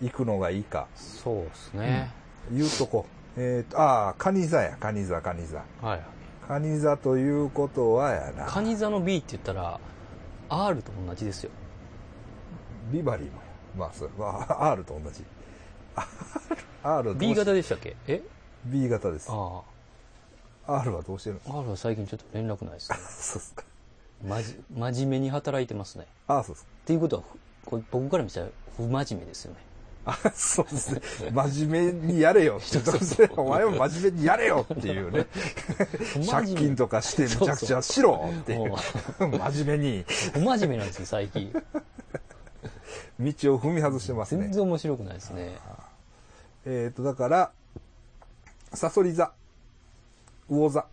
[0.02, 0.88] 行くのがいいか。
[0.96, 2.12] そうですね。
[2.52, 3.06] 言うとこ。
[3.38, 5.64] えっ、と、ああ、カニ座や、カニ座、カニ座。
[5.82, 6.02] はい。
[6.48, 8.46] カニ座ということはやな。
[8.46, 9.80] カニ座の B って言ったら、
[10.50, 11.52] R と同じですよ。
[12.92, 13.44] ビバリーもや。
[13.78, 15.24] まあ、そう、まあ、R と同じ。
[16.84, 17.96] R どうし B 型でしたっけ？
[18.08, 18.22] え
[18.66, 19.28] ？B 型です。
[19.30, 19.62] あ
[20.68, 21.58] R はどうしてるの？
[21.58, 21.60] あ。
[21.62, 22.98] R は最近ちょっと連絡ないですね。
[23.10, 23.64] そうっすか。
[24.26, 26.08] まじ、真面目に働いてますね。
[26.28, 26.70] あそうっすか。
[26.84, 29.60] っていうことは、ふこれ僕から見たら不真面目ですよね。
[30.10, 31.02] あ、 そうですね。
[31.32, 32.80] 真面目にやれよって。
[32.80, 35.28] そうそうそうお前も真面目にやれよっていうね。
[36.30, 38.74] 借金とかしてむちゃくちゃしろっていう。
[39.20, 41.52] 真面目に不真面目なんですよ、最近。
[41.52, 41.60] 道
[43.56, 44.44] を踏み外してますね。
[44.44, 45.58] 全然面白くないですね。
[46.66, 47.52] えっ、と、だから、
[48.74, 49.34] サソリ座、
[50.50, 50.86] 魚座、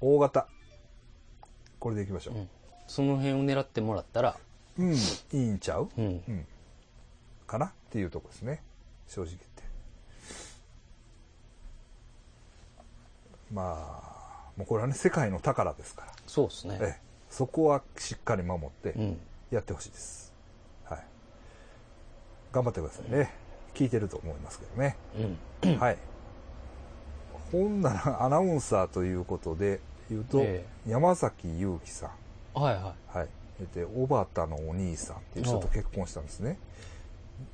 [0.00, 0.46] 大型。
[1.78, 2.48] これでいきましょう、うん。
[2.86, 4.36] その辺を狙ってもらったら、
[4.78, 4.82] う。
[4.82, 4.96] うん、い
[5.32, 5.88] いんちゃう？
[5.96, 6.04] うん。
[6.04, 6.46] うん。
[7.48, 8.62] かなっていうとこですね。
[9.08, 9.62] 正直言って。
[13.52, 16.12] まあ、もうこれはね、世界の宝ですから。
[16.26, 16.78] そうですね。
[16.80, 19.20] ええ、そこはしっかり守ってうん。
[19.50, 20.32] やってほしいです。
[20.84, 21.04] はい。
[22.52, 23.32] 頑張ってくださいね。
[23.74, 24.96] 聞いてると思いますけどね。
[25.64, 25.78] うん。
[25.78, 25.96] はい。
[27.50, 29.80] ほんなら、アナウンサーということで
[30.10, 32.10] 言うと、え山崎祐希さ
[32.54, 32.60] ん。
[32.60, 33.18] はいはい。
[33.18, 33.28] はい。
[33.74, 36.58] で、小畑のお兄さんっていう人と結婚したんですね。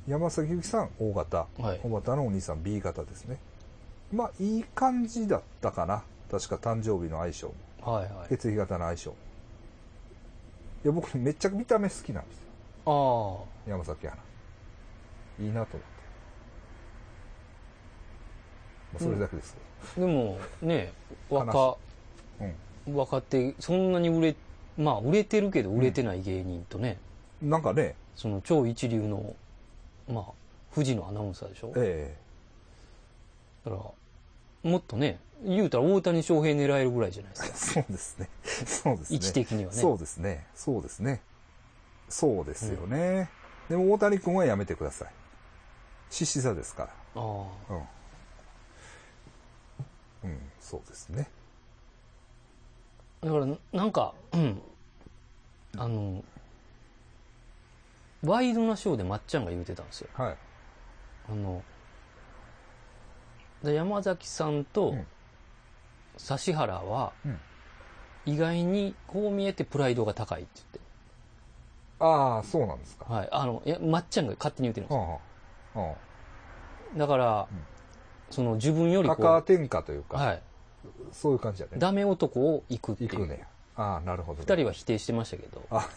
[0.07, 1.47] 山崎由紀さん、O 型。
[1.59, 3.39] はい小畑のお兄さん、B 型ですね。
[4.13, 6.03] まあ、いい感じだったかな。
[6.31, 7.55] 確か誕生日の相性も。
[7.93, 8.29] はいはい。
[8.29, 9.17] 血液型の相性も。
[10.85, 12.45] いや、僕めっちゃ見た目好きなんですよ。
[12.87, 13.71] ああ。
[13.71, 14.17] 山崎アナ。
[15.47, 15.95] いいなと思って。
[18.95, 19.57] まあ、それだけです。
[19.97, 20.93] でも、ね、
[21.29, 21.77] 若、
[22.87, 22.95] うん。
[22.95, 24.37] 若手、そんなに売れ、
[24.77, 26.99] まあ、売れてるけど売れてない芸人とね、
[27.43, 29.35] なんかね、その超一流の、
[30.09, 30.25] まあ、
[30.75, 31.69] 富士のアナウンサーでしょ？
[31.69, 32.17] だえ
[33.65, 33.95] から、も
[34.79, 37.89] っとね、言うたら大谷翔平狙えるぐらいじゃないですえか。
[37.89, 38.29] そうですね。
[38.67, 39.17] そうですね。
[39.17, 39.79] 位置的にはね。
[39.79, 40.47] そうですね。
[40.55, 41.21] そうですね。
[42.09, 43.31] そうですよね。
[43.69, 45.09] でも大谷君はやめてください。
[46.11, 47.19] 獅子座ですかああ。
[47.73, 47.77] ら。
[47.77, 47.79] う
[50.29, 50.31] ん。
[50.31, 51.29] うん、そうですね。
[53.23, 54.63] だから、なんか、うん。
[55.77, 56.23] あの、
[58.25, 60.09] ワイドなショーでまっちゃんが言うてたんですよ。
[60.15, 60.37] はい。
[61.31, 61.63] あの、
[63.63, 65.07] で山崎さんとうん
[66.31, 67.41] 指原はうん、
[68.25, 70.81] 意外にこう見えてプライドが高いって言って。
[71.99, 73.07] ああ、そうなんですか。
[73.13, 73.29] はい。
[73.33, 75.01] あの、いや、まっちゃんが勝手に言ってるんですよ。
[75.01, 75.19] は
[75.75, 77.75] あはあだから、うん
[78.31, 80.43] その自分よりこ高う、天下というか、はい。
[81.13, 81.73] そういう感じだね。
[81.79, 83.11] ダメ男を行くっていう。
[83.11, 83.47] 行くね。
[83.77, 85.63] ああ、なるほど、二人は否定してましたけど。
[85.71, 85.89] あ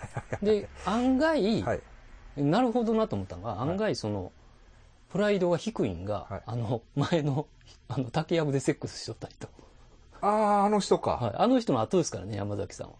[0.44, 1.82] で、案外、はい。
[2.38, 4.32] なるほどなと思ったのが、案外その、
[5.10, 7.48] プライドが低いんが、はいあの、前の、
[7.88, 9.48] あの、竹やぶでセックスしとった人。
[10.22, 11.12] ああ、あの人か。
[11.12, 11.36] はい。
[11.38, 12.94] あの人の後ですからね、山崎さんは。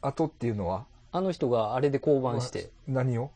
[0.00, 0.86] 後っていうのは？
[1.10, 3.30] あの人があれで降板して、何を？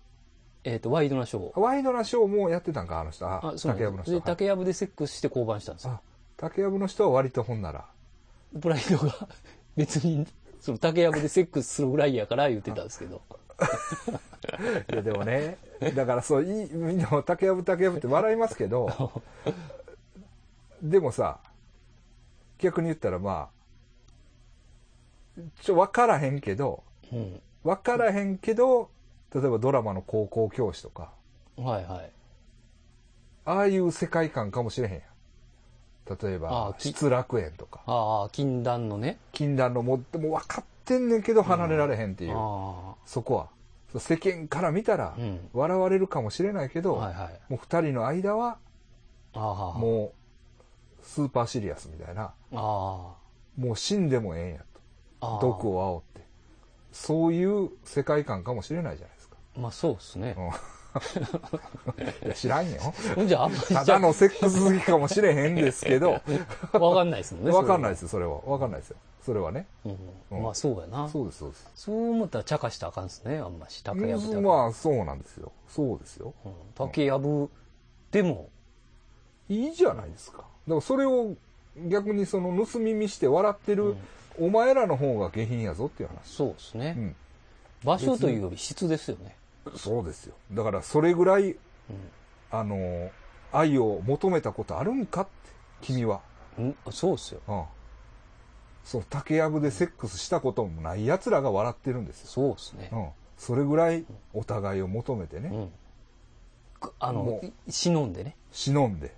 [0.64, 1.60] えっ、と、ワイドなショーを。
[1.60, 3.26] ワイドなショーもやってたんか、あの人。
[3.26, 4.12] あ、あ、そう竹やぶの人。
[4.12, 5.94] で、はい竹やぶでセックスして降板したんですよ。
[5.94, 6.00] あ、
[6.36, 7.84] 竹やぶの人は割とほんなら。
[8.60, 9.28] プライドが
[9.76, 10.26] 別に、
[10.60, 13.20] その竹やぶでセックスするぐらいやから言ってたんですけど。
[14.90, 15.58] いや、でもね、
[15.94, 19.22] だからそう、いい、みんなも竹やぶ竹やぶって笑いますけど、
[20.82, 21.38] でもさ、
[22.58, 27.40] 逆に言ったらまあ、ちょ、わからへんけど、うん。
[27.64, 28.90] わからへんけど、
[29.34, 31.12] 例えばドラマの高校教師とか、
[31.56, 32.10] はいはい。
[33.44, 35.02] ああいう世界観かもしれへんやん。
[36.20, 39.18] 例えあば失楽園とか、ああ、禁断のね。
[39.32, 43.48] 禁断のもう、もう分かってんねんけど離れられへんっていう、あそこは。
[43.98, 45.14] 世間から見たら。
[45.52, 47.40] 笑われるかもしれないけど、はいはい。
[47.50, 48.58] もう二人の間は。
[49.34, 50.12] も
[51.00, 52.32] うスーパーシリアスみたいな。
[52.50, 53.16] も
[53.58, 54.60] う死んでもええんや
[55.20, 55.38] と。
[55.40, 56.26] 毒を煽って。
[56.92, 59.36] そういう世界観かもしれないじゃないですか。
[59.56, 60.36] まあそうですね。
[62.24, 62.80] いや知らんよ。
[63.14, 66.20] ほんじゃあんまりただのセックス好きかもしれへんですけど、
[66.72, 67.50] わかんないですもんね。
[67.50, 67.94] わかんないい。
[67.94, 68.40] ですよ、それは。
[68.40, 68.96] わかんないですよ。
[69.24, 69.66] それはね。
[69.84, 69.98] うん
[70.32, 71.08] うんまあそうやな。
[71.08, 71.70] そうです、そうです。
[71.74, 73.82] そう思ったら茶化したらあかんですね、あんまし。
[73.82, 75.52] 竹やぶだからまあ、そうなんですよ。
[75.68, 76.34] そうですよ。
[76.44, 77.50] うん竹やぶ
[78.10, 78.50] でも、
[79.48, 80.38] いいじゃないですか。
[80.38, 81.34] だからそれを
[81.88, 83.96] 逆にその盗み見して笑ってる、うん
[84.38, 86.20] お前らの方が下品やぞっていう話。
[86.24, 86.94] そうですね。
[86.96, 87.16] うん。
[87.84, 89.36] 場所というより質ですよね。
[89.76, 90.34] そうですよ。
[90.52, 91.56] だからそれぐらい、う
[92.50, 93.10] あの、
[93.52, 95.30] 愛を求めたことあるんかって、
[95.80, 96.20] 君は。
[96.58, 96.68] ん。
[96.68, 97.40] んそうですよ。
[97.48, 97.64] うん。
[98.84, 102.28] そう、竹やぶでセックスしたこともない奴らが笑ってるんですよ。
[102.28, 102.96] そうですねう。
[102.96, 103.08] ん。
[103.38, 105.72] それぐらいお互いを求めてね、うん。
[106.80, 108.36] くあのも、忍んでね。
[108.50, 109.14] 忍んで、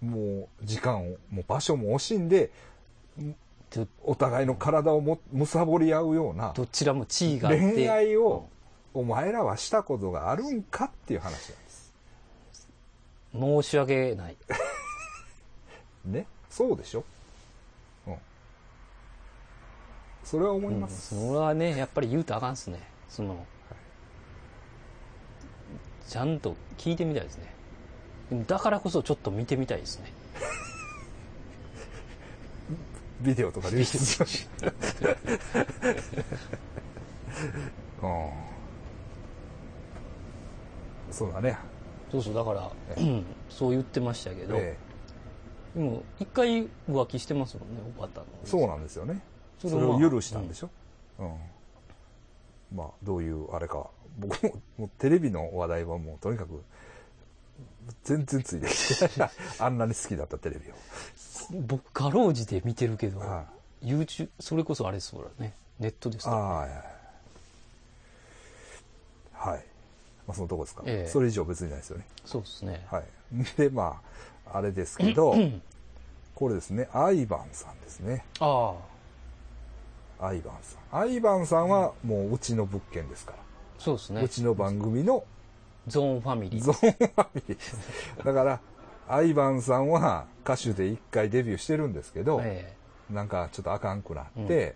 [0.00, 2.50] もう時間を、もう場所も惜しんで、
[3.74, 7.60] どお互いの体をも貪り合うようなどちらも地位があって。
[7.60, 8.48] 恋愛を
[8.98, 11.92] お前らはしたことがあるんかっていう話なんです。
[13.34, 14.36] 申し訳ない。
[16.06, 16.26] ね？
[16.48, 17.04] そうでしょ？
[18.06, 18.16] うん。
[20.24, 20.74] それは思うん。
[20.76, 21.14] います。
[21.14, 22.80] それはね、やっぱり言うとあかんっすね。
[23.10, 23.44] その、
[26.08, 27.52] ちゃんと聞いてみたいですね。
[28.46, 30.10] だからこそちょっと見てみたいですね。
[33.20, 34.48] ビデオとか流出しまし
[38.02, 38.55] うん。
[41.16, 41.56] そうだね。
[42.12, 44.76] そうそう、だから、えうんそう言ってましたけど、え
[45.74, 48.26] でも、一回浮気してますもんね、おばたの。
[48.44, 49.22] えそうなんですよね。
[49.58, 50.70] それを許したんでしょ、
[51.18, 51.36] うん。
[52.76, 53.88] まあどういうあれか。
[54.18, 56.62] 僕ももうテレビの話題はもうとにかく
[58.02, 60.74] 全然ついてきて あんなに好きだったテレビを。
[61.66, 63.46] 僕、かろうじて見てるけど、は
[63.82, 66.36] YouTube、それこそあれですからね、ネットですから。
[66.36, 66.70] ああはい。
[69.32, 69.75] はい
[70.26, 71.10] まあそのとこですか、ええ。
[71.10, 72.06] それ以上別にないですよね。
[72.24, 72.86] そうですね。
[72.90, 73.04] はい。
[73.56, 74.00] でま
[74.52, 75.34] ああれですけど
[76.34, 76.88] これですね。
[76.92, 78.24] アイバンさんですね。
[78.40, 78.74] あ
[80.20, 81.00] あ、アイバンさん。
[81.00, 83.38] アイバンさんはもううちの物件ですから、
[83.78, 84.22] そうですね。
[84.22, 84.28] う。
[84.28, 85.24] ちの番組の
[85.86, 86.62] ゾーンファミリー。
[86.62, 88.24] ゾーンファミリー。
[88.24, 88.60] だから、
[89.08, 92.74] アイバンさんは歌手で一回デビューしてるんですけど、え
[93.10, 94.74] なんかちょっとあかんくなって、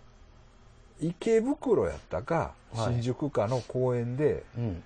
[0.99, 2.93] 池袋やったか、はい。
[2.93, 4.83] 新宿かの公園でえうん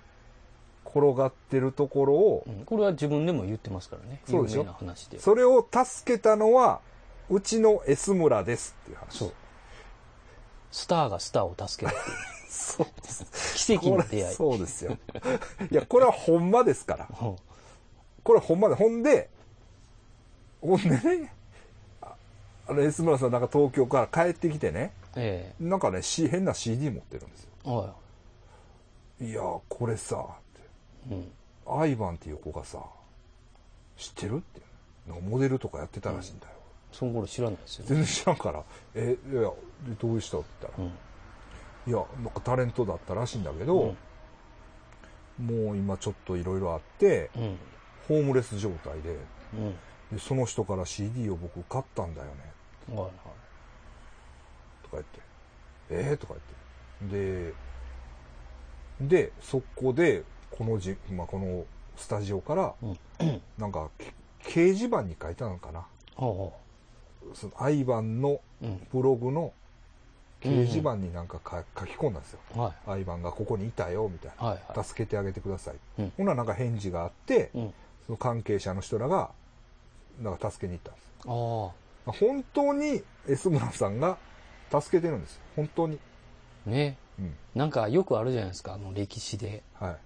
[0.88, 2.64] 転がってるところをう、ん。
[2.64, 4.20] これは自分でも言ってますからね。
[4.28, 4.60] そうでしょ？
[4.60, 5.18] 有名な話で。
[5.20, 6.80] それを助けたのは、
[7.28, 9.18] うちの S 村ですっていう話。
[9.18, 9.32] そう。
[10.70, 12.16] スターがスターを助けるっていう。
[12.50, 13.66] そうです。
[13.66, 14.34] 奇跡の出会い。
[14.34, 14.96] そうですよ。
[15.70, 17.08] いや、これはほんまですから。
[17.20, 17.36] うん
[18.22, 19.30] これほんまで、ほんで、
[20.60, 21.32] ほんでね、
[22.02, 22.16] あ
[22.66, 27.94] あの、S 村さんなんか東京から帰ってきてね、えなんかね、し変な CD 持ってるんですよ。
[29.20, 30.26] いやー、これさ。
[31.10, 31.80] うん。
[31.80, 32.78] アイバンっていう子がさ、
[33.96, 34.60] 知ってるって。
[35.06, 36.52] なんかモデルとかやってたらしいんだよ。
[36.92, 37.84] その頃知らないですよ。
[37.86, 38.64] 全然知らんから、
[38.94, 39.50] え、いや、で
[40.00, 40.92] どういう人って言ったら、うん。
[41.86, 43.94] いや、なんかタレントだったらしいんだけど、
[45.38, 47.42] もう今ちょっといろいろあって、うん。
[47.42, 47.58] うん。
[48.08, 49.16] ホームレス状態で、
[49.54, 49.74] うん。
[50.12, 52.32] でその人から CD を僕買ったんだよね、
[52.88, 53.10] はいはい。
[54.84, 55.20] とか言って、
[55.90, 56.34] えー、とか
[57.00, 57.52] 言って。
[59.00, 60.22] で、で、そこで、
[60.56, 61.64] このじ、まあ、この
[61.96, 63.42] スタジオから、うん。
[63.58, 65.86] なんか、け掲示板に書いたのかな。
[67.34, 68.40] その、アイバンの。
[68.92, 69.52] ブログの
[70.40, 72.38] 掲示板になんかか書き込んだんですよ。
[72.54, 72.90] はい。
[72.90, 74.46] アイバンがここにいたよ、みたいな。
[74.46, 74.84] はいはい。
[74.84, 75.74] 助けてあげてください。
[75.98, 77.74] うんほんならなんか返事があって、うん。
[78.06, 79.30] その関係者の人らが、
[80.22, 81.06] なんか助けに行ったんです。
[82.08, 84.16] あ本当に S 村さんが
[84.70, 85.40] 助けてるんですよ。
[85.56, 85.98] 本当に。
[86.66, 86.70] あ。
[86.70, 86.96] ね。
[87.18, 87.34] うん。
[87.54, 89.62] なんかよくあるじゃないですか、あの歴史で。
[89.74, 89.96] はい。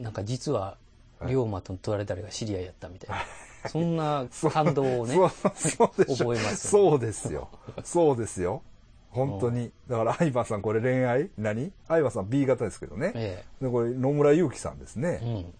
[0.00, 0.90] なんか実は、はい
[1.28, 3.68] 龍馬と取られたりが知り合いやったみたいな。
[3.68, 5.14] そんな 感動をね。
[5.14, 6.04] 覚えますよね
[6.56, 7.48] そうですよ。
[7.84, 8.62] そうですよ。
[9.10, 9.70] 本当に。
[9.86, 11.30] だから、相葉さんこれ恋愛？
[11.36, 11.72] 何？
[11.88, 13.12] 相葉さん B 型ですけどね。
[13.14, 15.00] えで、これ野村祐樹さんですえ。
[15.00, 15.40] うね。
[15.42, 15.54] ん。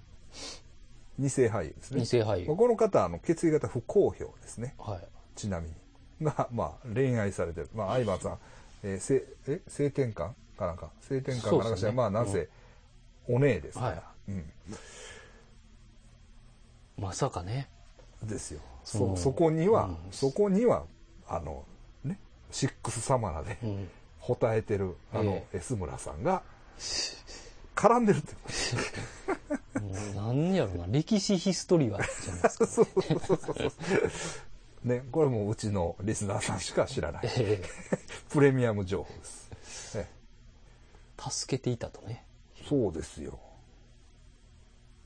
[1.18, 2.00] 二世俳優ですね。
[2.00, 4.74] 二世俳優まあこの方、あの、血液型不公表ですね。
[4.78, 5.00] はい。
[5.36, 5.74] ちなみに。
[6.22, 7.68] が、まあ、恋愛されてる。
[7.74, 8.38] まあ、相葉さん、
[8.82, 10.90] えー、せえ性転換かなんか。
[11.02, 12.48] 性転換かなんかしら、ねまあ、なんせ、
[13.28, 13.90] お姉ですから。
[13.90, 14.34] はいう
[17.02, 17.02] ん。
[17.02, 17.68] まさかね。
[18.22, 18.60] ですよ。
[18.84, 20.84] そうそ、そこには、うんそこには、
[21.28, 21.64] あの、
[22.04, 22.18] ね、
[22.50, 23.88] シックスサマナで、うん。
[24.18, 26.42] ほたえてる、あのえ、S 村さんが、
[27.74, 28.34] 絡んでるって。
[29.80, 31.98] もう何やろな、 歴史ヒストリアじゃ
[32.34, 32.66] ないですか。
[32.66, 33.56] そうそうそうそう。
[34.84, 37.22] ね、これもううちのリスナーさんしか知らない。
[37.24, 37.62] え
[38.30, 39.50] プレミアム情報です。
[39.98, 40.20] ええ
[41.30, 42.24] 助けていたとね。
[42.68, 43.38] そうですよ。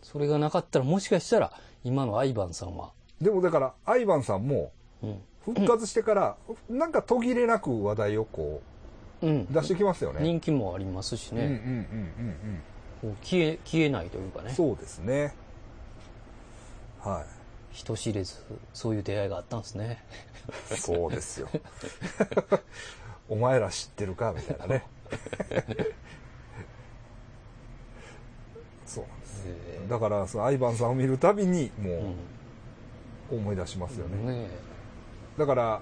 [0.04, 1.50] それがなかったらもしかしたら、
[1.82, 4.70] 今のアイバンさんは、でもだから、アイバンさんも、
[5.02, 5.18] うん。
[5.44, 6.36] 復活してから、
[6.68, 8.60] なんか途切れなく話題をこ
[9.22, 9.46] うんう、。
[9.50, 10.20] 出してきますよね。
[10.22, 11.58] 人気もありますしうんうんうんね、
[13.02, 14.46] うん消え、消えないというかうん。
[14.46, 15.34] ね、そうですね。
[17.00, 17.24] は
[17.72, 20.04] 人知れず、そういう出会いがあったんですね。
[20.70, 20.74] い。
[20.76, 21.48] そうですよ。
[23.30, 24.34] お前ら知ってるか？
[24.36, 24.84] みたいなね。
[28.84, 29.20] そうなん
[29.88, 32.14] だから、そのアイバンさんを見るたびに、もえ
[33.32, 34.16] う思い出しますよね。
[34.16, 34.26] うん。
[34.26, 34.48] ね
[35.38, 35.80] だから、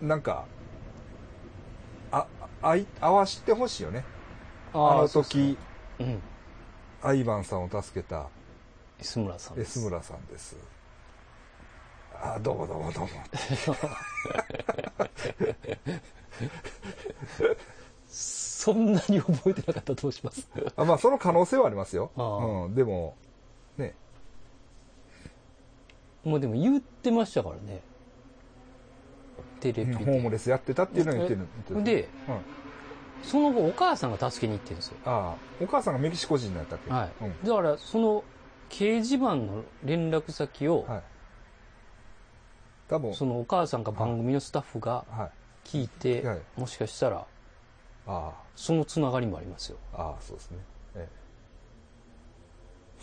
[0.00, 0.44] なんか、
[2.10, 2.26] あ、
[2.62, 4.04] あい、合わしてほしいよね。
[4.74, 4.78] え。
[4.78, 5.56] あの時、
[5.98, 6.22] うん。
[7.02, 8.26] アイバンさんを助けた
[9.00, 9.78] S 村さんです。
[9.78, 10.56] S 村さんです。
[12.14, 13.08] あ、どうもどうもどうも。
[18.14, 20.46] そんなに覚えてなかったらどうします？
[20.76, 22.10] あまあ、その可能性はありますよ。
[22.14, 22.74] うん。
[22.74, 23.14] でも、
[23.78, 23.94] ね。
[26.22, 27.80] もうでも言ってましたからね。
[29.60, 30.04] テレビで。
[30.04, 31.38] ホームレスやってたっていうのを言ってる。
[31.38, 31.46] 言
[31.80, 32.40] ってるで、うん。
[33.24, 34.96] その後お母さんが助けに行ってるんですよ。
[35.06, 36.90] ああ、お母さんがメキシコ人だったっけ？
[36.92, 37.10] はい。
[37.22, 37.42] うん。
[37.44, 38.24] だから、その、
[38.68, 41.02] 掲示板の連絡先を、はい。
[42.88, 45.30] 多分、そのお母さんか番組のスタッフがは
[45.64, 45.68] い。
[45.68, 47.24] 聞いて、はいもしかしたら、
[48.06, 49.78] あそのつながりもありますよ。
[49.94, 50.58] あ、ああ、そうですね。
[50.96, 51.08] え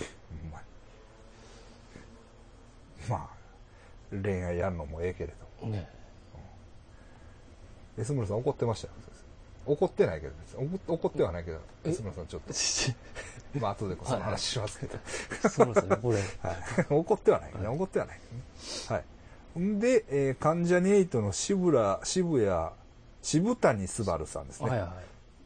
[0.02, 0.04] え。
[0.04, 0.06] う
[0.52, 0.64] まい。
[3.10, 3.30] まあ、
[4.12, 5.72] 恋愛やるのもええけれども。
[5.74, 5.88] ね。
[7.98, 8.94] S 村さん怒ってましたよ。
[9.66, 12.54] 怒ってないけど別に怒怒ってはないけど、え？S 村さんちょっと、
[13.60, 14.98] まあ後でその話しますけど。
[15.50, 16.18] そうですね、これ。
[16.18, 16.86] はい。
[16.90, 17.68] 怒ってはないね。
[17.68, 18.22] 怒ってはない、ね。
[18.88, 19.04] は
[19.58, 19.60] い。
[19.60, 22.72] んで、えー関ジャニ∞の渋谷、渋谷、
[23.22, 24.70] 渋谷昴さんですね。
[24.70, 24.90] はいはい。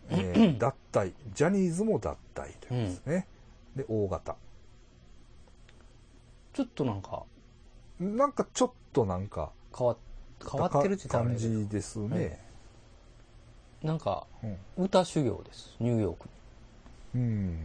[0.10, 1.14] えー 脱退。
[1.34, 3.28] ジャニーズも脱退ということですね。
[3.76, 4.36] で、大型。
[6.54, 7.24] ちょっとなんか、
[8.00, 9.98] なんかちょっとなんか、変わ、
[10.52, 12.40] 変わってるって感じですね。
[13.82, 14.58] なんか、うん。
[14.86, 15.76] 歌修行です。
[15.80, 16.30] ニューヨーク
[17.16, 17.52] うん。
[17.54, 17.58] に。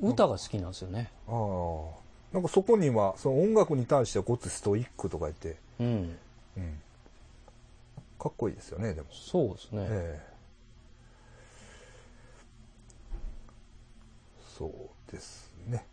[0.00, 1.10] 歌が好きなんですよね。
[1.26, 1.98] ああ。
[2.32, 6.16] なんかそこには、その音楽に対してはごつストイックとか言って、うん。
[6.56, 6.80] うん。
[8.18, 9.08] かっこいいですよね、でも。
[9.10, 9.86] そうですね。
[9.88, 10.38] ええ
[14.58, 15.86] そうですね。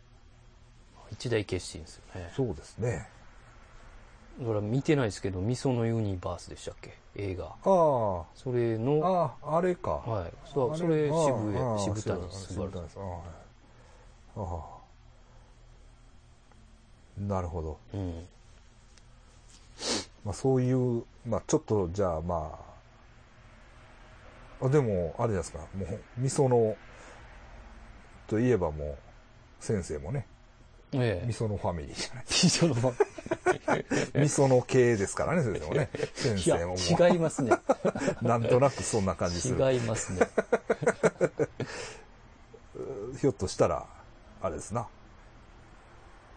[1.11, 2.31] 一大決心ですよね。
[2.35, 3.07] そうですね。
[4.39, 6.97] だから見てないですけど、ミソのユニバースでしたっけ？
[7.15, 7.45] 映画。
[7.45, 9.91] あそれあ、の、ああ、あれか。
[9.91, 10.33] はい。
[10.45, 12.99] そそれ、ああ渋谷、ああ渋谷渋谷さ
[14.35, 14.75] ああ
[17.19, 17.77] なるほど。
[17.93, 18.27] うん。
[20.25, 22.59] まあそういう、まあちょっとじゃあま
[24.61, 26.75] あ、あでも、あれじゃないですか、もう、みその、
[28.27, 28.97] といえばもう、
[29.59, 30.27] 先生もね、
[30.93, 32.75] ええみそのファミリーじゃない秘書の
[34.13, 35.89] みその系ですからね、それでもね。
[36.13, 37.51] 先い生もも違いますね。
[38.21, 39.73] なんとなくそんな感じする。
[39.73, 40.27] 違いますね。
[43.19, 43.85] ひょっとしたら、
[44.41, 44.87] あれですな。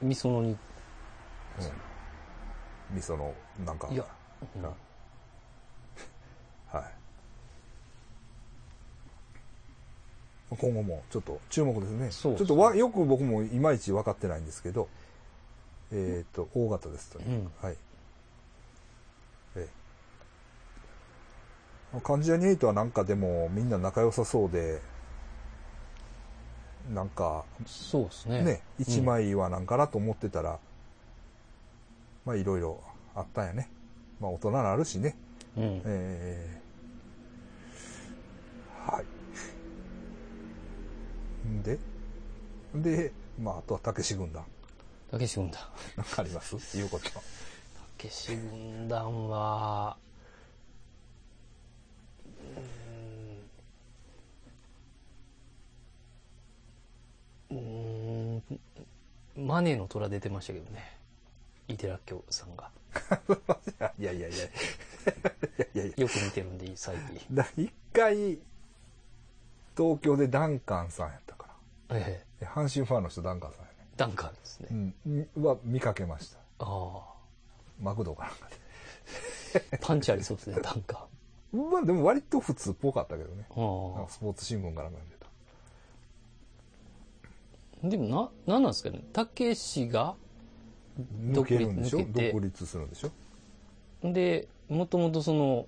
[0.01, 0.57] みそのに、うん。
[2.91, 3.35] みその、
[3.65, 3.89] なんか。
[3.91, 4.05] いや、
[4.57, 4.63] うん
[6.73, 6.99] はい。
[10.51, 12.11] 今後もちょっと注目ですね。
[12.11, 14.89] そうちょっとわよく僕もいまいち分かってないんですけど、
[15.93, 17.25] えっ、と、大型ですとね。
[17.29, 17.77] うんはい。
[19.57, 19.69] え
[21.95, 22.01] え。
[22.03, 24.81] 関ジャニ∞はなんかでもみんな仲良さそうで、
[26.93, 28.43] なんかそうですね。
[28.43, 30.59] ね、一枚はなんかなと思ってたら、
[32.29, 32.79] まあいろいろ
[33.15, 33.71] あったんやね。
[34.21, 35.17] まあ大人なるしね。
[35.57, 35.63] うん。
[35.63, 35.83] うん。
[35.87, 39.05] えーはい。
[41.49, 41.79] んで、
[42.75, 44.45] で、まああとはたけし軍団。
[45.11, 45.63] たけし軍団。
[45.97, 46.77] なんかあります？
[46.77, 47.09] 言うこと。
[47.09, 47.21] た
[47.97, 49.97] けし軍団は、
[57.51, 57.59] うーん、
[58.43, 60.98] うーんマネーの虎出てましたけどね。
[61.69, 62.71] イデラッキョさんが。
[63.99, 64.37] いやいやいや。
[64.37, 64.39] いや
[65.75, 65.95] いやいや。
[65.97, 67.35] よく見てるんで、最近。
[67.35, 68.39] だ一回、
[69.77, 71.49] 東京でダンカンさんやったか
[71.91, 71.99] ら。
[71.99, 72.45] ええ。
[72.45, 73.75] 阪神ファンの人ダンカンさんやね。
[73.97, 74.69] ダンカンですね。
[75.07, 75.45] うん。
[75.45, 76.39] は見かけました。
[76.61, 77.03] あ
[77.81, 78.49] マクドかなんか
[79.75, 79.79] あ。
[79.81, 81.07] パンチありそうですね、ダンカ
[81.53, 81.59] で。
[81.59, 83.47] まあでも割と普通っぽかったけどね。
[83.49, 83.53] ン。
[83.53, 85.27] あなんかスポーツ新聞からも読んでた。
[87.87, 87.89] あ。
[87.89, 89.03] でもな、なんなんですかね。
[89.13, 90.17] たけしが、
[91.33, 93.11] 独立抜けて独立するんでしょ？
[94.13, 95.67] で、もともとその、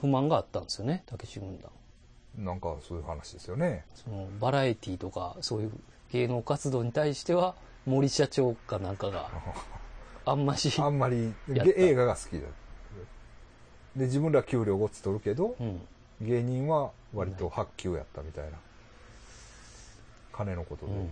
[0.00, 1.70] 不満があったんですよね、たけし軍団。
[2.38, 3.84] なんかそういう話ですよね。
[3.94, 5.72] その、バラエティとか、そういう
[6.10, 7.54] 芸能活動に対しては、
[7.86, 9.28] 森社長かなんかが、
[10.24, 12.46] あんまし、あんまり映画が好きだ。
[13.96, 15.80] で、自分ら給料ごっつ取るけど、うん。
[16.20, 18.58] 芸人は割と発給やったみたいな。
[20.32, 20.92] 金のことで。
[20.92, 21.08] うん。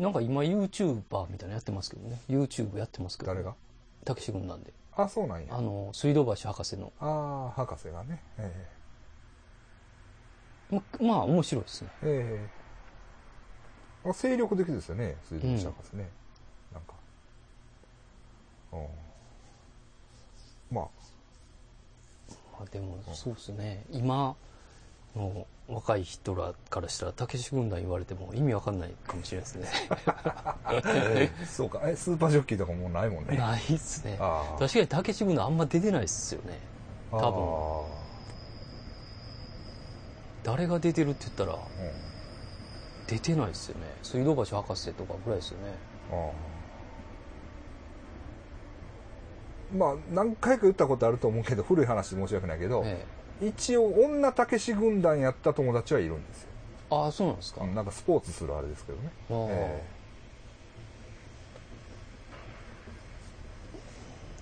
[0.00, 2.20] なんか今 YouTuber みたいなのやってますけどね。
[2.26, 3.54] YouTube やってますけど、誰が？
[4.04, 4.72] たけし軍団で。
[4.96, 5.54] あ、そうなんや。
[5.54, 6.90] あの、水道橋博士の。
[6.98, 8.22] ああ、博士がね。
[8.38, 8.68] え
[10.70, 11.90] ままあ、面白いですね。
[12.02, 12.48] ええ
[14.06, 16.08] えあ精力的ですよね、水道橋博士ね。
[16.72, 16.94] なんか。
[18.72, 18.86] うん。
[20.74, 20.84] まあ、
[22.58, 23.84] まあ、でも、そうですね。
[23.90, 24.34] 今
[25.14, 29.68] の若い人らからしたら、たけし軍団言われても意味わかんないかもしれないですね。
[30.84, 31.80] ええそうか。
[31.84, 33.36] え、スーパージョッキーとかもうないもんね。
[33.38, 34.18] ないっすね。
[34.58, 36.58] 確かにたけし軍団あんま出てないっすよね。
[37.10, 37.24] 多分。
[37.24, 38.00] あ
[40.42, 42.10] 誰が出てるって言ったら、あうん
[43.06, 43.86] 出てないっすよね。
[44.02, 45.74] 水道橋博士とかぐらいですよね。
[49.76, 53.04] まあ何回か言ったことあると思うけど古い話で申し訳ないけど、え
[53.40, 56.48] 一応女たけし軍団やった友達はいるんですよ、
[56.90, 56.94] え。
[56.94, 57.62] ああ、そうなんですか。
[57.62, 59.82] うんなんかスポーツするあれですけどね、え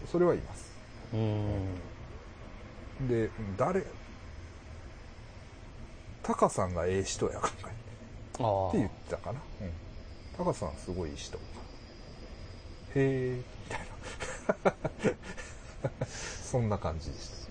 [0.05, 0.09] え。
[0.11, 0.73] それはいます。
[1.13, 3.09] うーん。
[3.09, 3.85] で誰
[6.23, 7.53] タカさんがええ人やか
[8.39, 8.69] らああ。
[8.69, 9.71] って言ってたかな、うん、
[10.37, 11.39] タカさんすごいいい人。
[11.39, 11.41] へ
[12.97, 13.81] えみたい
[14.65, 14.75] な。
[16.07, 17.48] そんな感じでした、はい、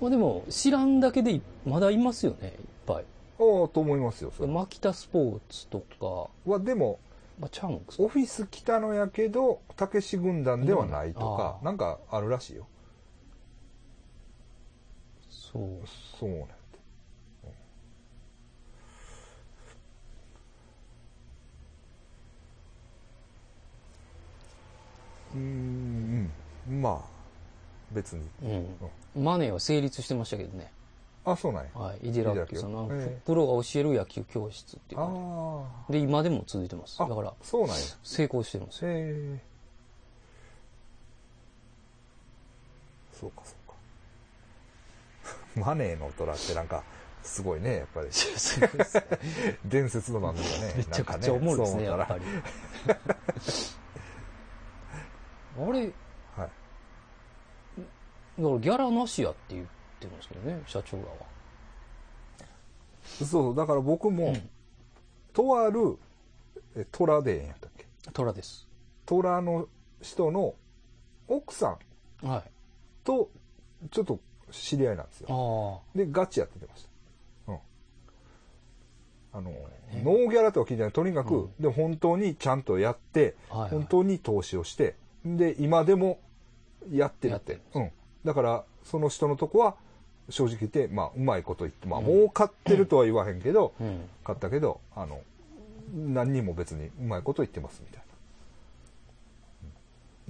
[0.00, 2.54] まあでも、知らんだけでいまだいますよね、いっ
[2.86, 3.04] ぱい。
[3.40, 4.48] ああと思いますよそれ。
[4.48, 6.98] マキタスポーツとか、はでも
[7.40, 12.66] まあ、チャンクスオフィス来たのやけどたけし軍団ではないとかなんかあるらしいよ。
[15.30, 15.62] そう。
[16.18, 16.54] そうなんて。
[25.34, 25.40] うん。
[25.40, 26.30] うん
[26.68, 26.82] うん。
[26.82, 27.17] まあ
[27.92, 28.28] 別に。
[29.16, 29.24] うん。
[29.24, 30.70] マネーは成立してましたけどね。
[31.24, 31.70] あそうなんや。
[31.74, 32.08] はい。
[32.08, 32.72] イデラッキョさん。
[32.72, 33.20] の、ええ。
[33.24, 35.00] プロが教える野球教室っていう。
[35.00, 36.98] あで、今でも続いてます。
[36.98, 37.82] だあから、そうなんや。
[38.02, 38.84] 成功してるんです。
[38.84, 38.90] よ。
[38.90, 39.38] へえ。
[43.12, 43.68] そうかそう
[45.56, 45.60] か。
[45.66, 46.82] マネーの虎ってなんか
[47.22, 48.08] すごいねやっぱり。
[49.64, 50.74] 伝説の番組だね。
[50.76, 52.24] めちゃくちゃおもろいですね、なんかやっぱり。
[55.60, 55.92] あれ、
[58.38, 59.66] らギャラなしやって言っ
[60.00, 61.10] てますけどね、社長らは。
[63.04, 64.50] そうそうだから僕も、うん
[65.34, 65.96] とある
[66.74, 67.86] え虎でええんやったっけ？
[68.12, 68.66] 虎です。
[69.06, 69.68] 虎の
[70.02, 70.54] 人の
[71.28, 71.76] 奥さ
[72.22, 72.50] んはい。
[73.04, 73.30] と
[73.92, 74.18] ちょっと
[74.50, 75.82] 知り合いなんですよ。
[75.94, 76.82] でガチやっててまし
[77.46, 77.58] た、うん、
[79.32, 79.52] あの、
[80.02, 80.92] ノーギャラとは聞いてない。
[80.92, 86.18] とにかく、うんでも本当にちゃんとやって、はいはい本当に投資をして、で、今でも
[86.90, 87.52] やってるって。
[87.52, 87.92] やってうん。
[88.24, 89.76] だから、その人のとこは、
[90.30, 94.08] 正直言って、まあ、うまいこと言って、まあ、うん儲かってるとは言わへんけど、うん。
[94.24, 95.20] 買ったけど、あの、
[95.94, 98.02] 何にも別にうまいこと言ってますみたいな。
[98.02, 98.06] う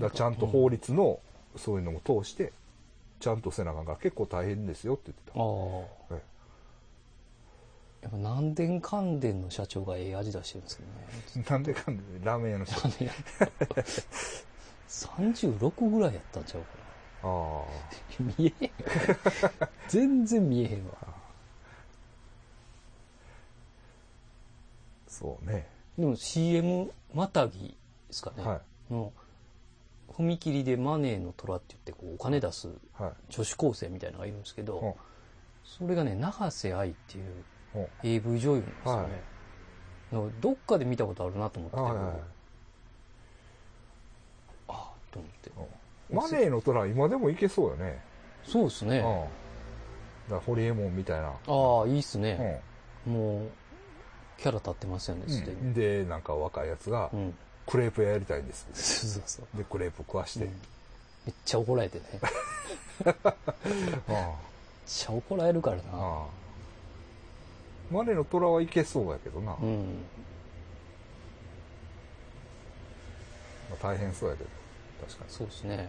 [0.07, 1.19] んだちゃんと法律の、
[1.57, 2.53] そういうのも通して、
[3.19, 6.15] ちゃんとせなあかんから結構大変ですよって言ってた。
[6.15, 6.21] ああ。
[6.21, 6.29] え
[8.03, 11.47] やっぱ南電関電の社長がええ味出してるんですけどね。
[11.51, 12.77] なんでかんでラーメン屋の人。
[12.77, 12.91] あ
[14.89, 16.88] 36 ぐらいやったんちゃうか
[17.23, 17.65] あ
[18.21, 18.27] な。
[18.39, 18.71] 見えへん。
[19.89, 20.93] 全然見えへんわ。
[25.09, 25.67] そうね。
[25.99, 27.75] でも CM またぎで
[28.11, 28.45] すかね。
[28.45, 28.61] は
[28.91, 28.93] い。
[28.93, 29.13] の
[30.13, 33.13] 踏切でマネーの虎って言ってこうお金出すはい。
[33.29, 34.93] 女子高生みたいなのがいるんですけど、うん
[35.65, 37.25] それがね、永瀬愛っていう
[37.75, 39.03] うん AV 女優なんですよね。
[39.03, 42.17] はいどっかで見たことあるなと思って、あはいはいはい
[44.69, 45.51] ああと思って。
[46.11, 48.01] うんマネーの虎今でもいけそうよね。
[48.47, 48.99] そうですね。
[50.29, 50.33] うん。
[50.35, 51.29] だホリエモンみたいな。
[51.29, 52.63] ああ、いいっすうね。
[53.07, 53.13] ん。
[53.13, 53.49] もう、
[54.39, 55.75] キャラ立ってますよね、すでに。
[55.75, 57.35] で、なんか若いやつがう、ん。
[57.67, 58.67] クレープ屋やりたいんです。
[58.73, 59.59] そうそうそう。
[59.59, 60.47] で、クレープ食わして。
[60.47, 60.53] うん
[61.27, 62.05] めっちゃ怒られてね。
[63.05, 63.15] めっ
[64.09, 64.35] あ
[64.87, 65.97] ちゃ怒られるからあ。
[65.97, 66.03] な。
[66.03, 66.27] ああ。
[67.91, 69.53] マネーの虎はいけそうやけどな。
[69.53, 70.05] まうん。
[73.73, 74.51] あ、大変そうやけど。
[75.07, 75.31] 確かに。
[75.31, 75.89] そうですね。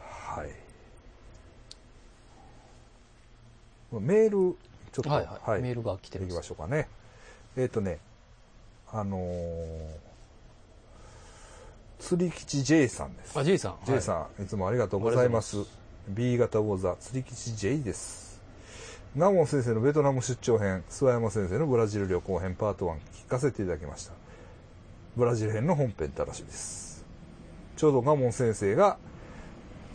[0.00, 0.50] はい。
[3.92, 4.56] メール、
[4.92, 5.62] ちょっと、はいはい。
[5.62, 6.36] メールが来ていきます。
[6.36, 6.88] ましょうかね。
[7.56, 7.98] えっ、とね、
[8.92, 9.88] あのー、
[11.98, 13.38] 釣り吉 J さんです。
[13.38, 13.78] あ、J さん。
[13.86, 15.56] J さん、い、つもありがとうございます。
[16.08, 18.40] B 型ウォーザー釣り吉 J です。
[19.16, 24.12] ナモン先生のベトナム出張編、諏訪山先生のブラジル旅行編パート1聞かせていただきました。
[25.18, 27.04] ブラジル編の本編楽しみです。
[27.76, 28.98] ちょうどガモン先生が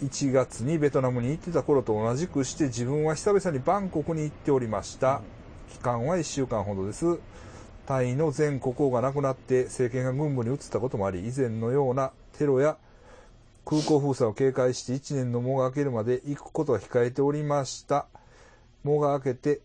[0.02, 5.22] 1月にベトナムに行ってた頃と同じくして自分は久々にバンコクに行っておりました。
[5.72, 7.20] 期間は1週間ほどです。
[7.86, 12.76] タイの全国王がなくなって政権が軍部に移ったこともあり、以前のようなテロや
[13.64, 18.08] 空港封鎖を警戒して1年の喪が明けるまで行くことは控えておりました。
[18.84, 19.62] 喪が明けて、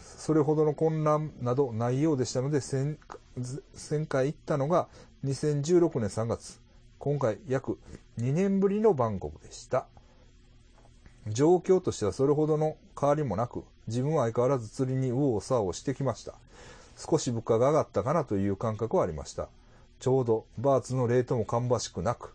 [0.00, 2.60] それほどの混乱などないようでしたので、
[3.38, 4.88] 先前回行ったのが
[5.24, 6.60] 2016年3月。
[6.98, 7.78] 今回約
[8.18, 9.86] 2年ぶりのバンコクでした。
[11.28, 16.34] 状況としてはそれほどの変わりもなく、自分は相変わらず釣りに右往左往してきました。
[16.96, 19.48] 少し物価が上がったかなという感覚はありました。
[20.00, 22.34] ちょうどバーツのレートも芳しくなく、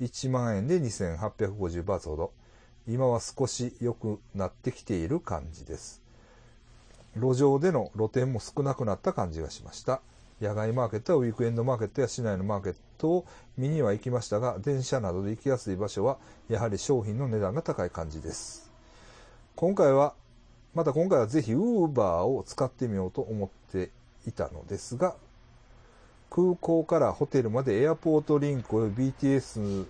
[0.00, 2.32] 1万円で2850バーツほど。
[2.88, 6.02] 今は少し良くなってきている感じです。
[7.16, 10.00] 路上での露店も少なくなった感じがしました。
[10.40, 13.26] 野外マーケットやウィークエンドマーケットや市内のマーケットを
[13.56, 16.18] 見には行きましたが、電車などで行きやすい場所は、
[16.48, 18.70] やはり商品の値段が高い感じです。
[19.54, 20.14] 今回は、
[20.74, 23.90] また今回はぜひ Uber を使ってみようと思って
[24.26, 25.16] いたのですが、
[26.28, 29.86] 空港からホテルまでエアポートリンクおよび BTS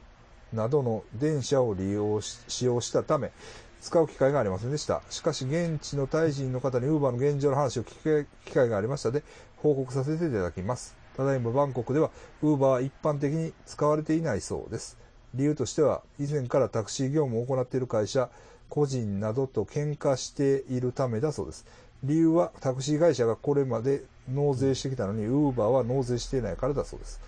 [0.52, 3.32] などの電車を利用し、使用したため、
[3.80, 5.02] 使う機会がありませんでした。
[5.10, 9.22] しかし、現地のタイ人の方に Uber の現状の話を聞く機会がありましたで、
[9.56, 10.96] 報告させていただきます。
[11.16, 12.10] ただいまバンコクでは
[12.42, 14.98] Uber は一般的に使われていないそうです。
[15.34, 18.30] 理由としては、以前からタクシー業務を行っている会社、
[18.68, 21.66] 個人などと喧嘩しているためだそうです。
[22.04, 24.02] 理由はタクシー会社がこれまで
[24.32, 27.20] 納税してきたのに、ウーバーは納税していないからだそうです。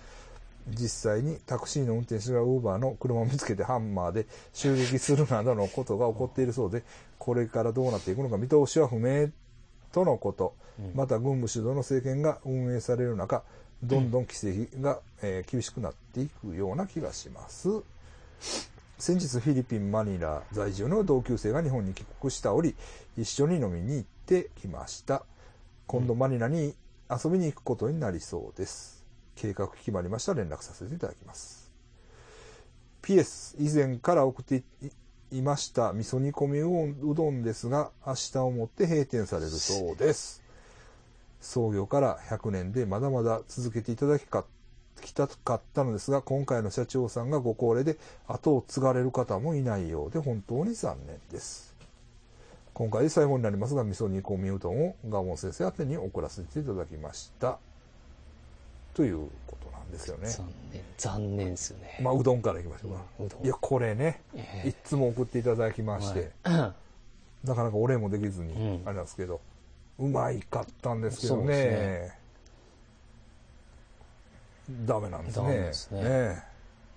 [0.69, 6.83] 実際にタクシーの運転手がウーバーの車を見つけてハンマーで襲撃するなどのことが起こっているそうで、
[7.17, 9.29] これからどうなっていくのか見通しは不明
[9.91, 10.53] とのこと。
[10.95, 13.43] また軍部主導の政権が運営される中、
[13.83, 17.69] どんどん規制が、えー厳しくなっていくような気がします。
[18.97, 22.75] 先日フィリピン・マニラ在住の同級生が日本に帰国した折、
[23.17, 25.23] 一緒に飲みに行ってきました。
[25.87, 26.75] 今度マニラに
[27.09, 29.05] 遊びに行くことになりそうです。
[29.35, 31.71] 計画決まりましたら連絡させていただきます。
[33.01, 34.63] PS、以前から送って
[35.31, 40.43] いました味噌煮込みうどんですが、明日をもって閉店されるそうです。
[41.41, 44.45] 創業から100年でまだまだ続けていただきか
[45.01, 51.75] きたかったのですが、今回の社長さんがご高齢で後を継がれる方もいないようで本当に残念です。
[52.73, 57.59] 今回で最後になりますが、味噌煮込みうどんをガモン先生宛てに送らせていただきました。
[58.93, 60.27] ということなんですよね。
[60.29, 60.83] 残念。
[60.97, 61.99] 残念ですよね。
[62.01, 63.01] まあ、うどんからいきましょうか。
[63.19, 69.39] うんうどんいや、これね、ええいつも送っていただきまして、はいなかなかお礼もできずに、うんあれなんですけど、
[69.97, 71.47] うまいかったんですけどね。
[71.47, 72.19] です
[74.85, 75.43] ダメなんですね。
[75.45, 76.43] ダメですねえ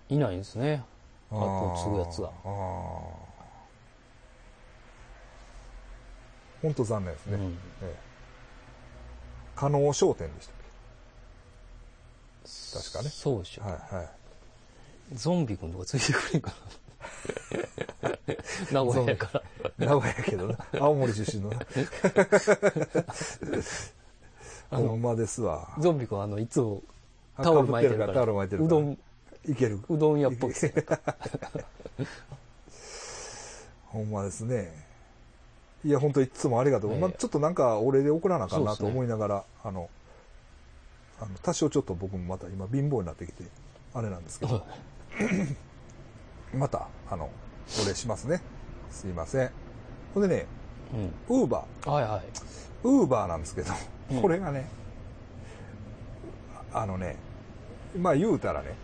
[0.09, 0.85] いないんですね。
[1.31, 3.33] え後を継ぐやつがああ。
[6.61, 7.37] 本当残念ですね。
[7.37, 8.13] うんええ
[9.55, 10.57] 加納商店でしたっ
[12.73, 13.63] 確かねそうでしょ。
[13.63, 14.09] けはいはい。
[15.15, 16.57] ゾンビ君とかついてくれんかな。
[18.85, 19.43] 名古屋やから。
[19.79, 20.59] 名古屋やけどな。
[20.81, 21.59] 青森出身のな。
[24.79, 25.69] ほんまですわ。
[25.79, 26.83] ゾンビ君あの、いつも
[27.37, 28.15] あタオル巻いてるから。
[28.15, 28.79] タオル巻いてるから。
[28.79, 28.99] うどん、
[29.47, 29.81] いける。
[29.89, 30.75] うどん屋っぽいですね。
[33.87, 34.73] ほんまですね。
[35.85, 36.93] いや、本当いつもありがとう。
[36.93, 39.91] ええまあ、ちょっとなんか、お礼で送らなあかんなと思いながら、あの、
[41.23, 43.45] あの、多少ちょっと僕もまた今貧乏になってきて、
[43.95, 44.67] あれなんですけど、
[46.53, 47.31] また、あの、
[47.83, 48.43] お礼しますね。
[48.91, 49.51] すいません。
[50.15, 50.47] ほんでね、
[51.29, 51.37] うん。
[51.37, 51.91] ウーバー。
[51.91, 52.23] はいはい。
[52.83, 53.73] ウーバーなんですけど、
[54.11, 54.69] うんこれがね、
[56.75, 57.17] あのね、
[57.97, 58.75] まあ言うたらね、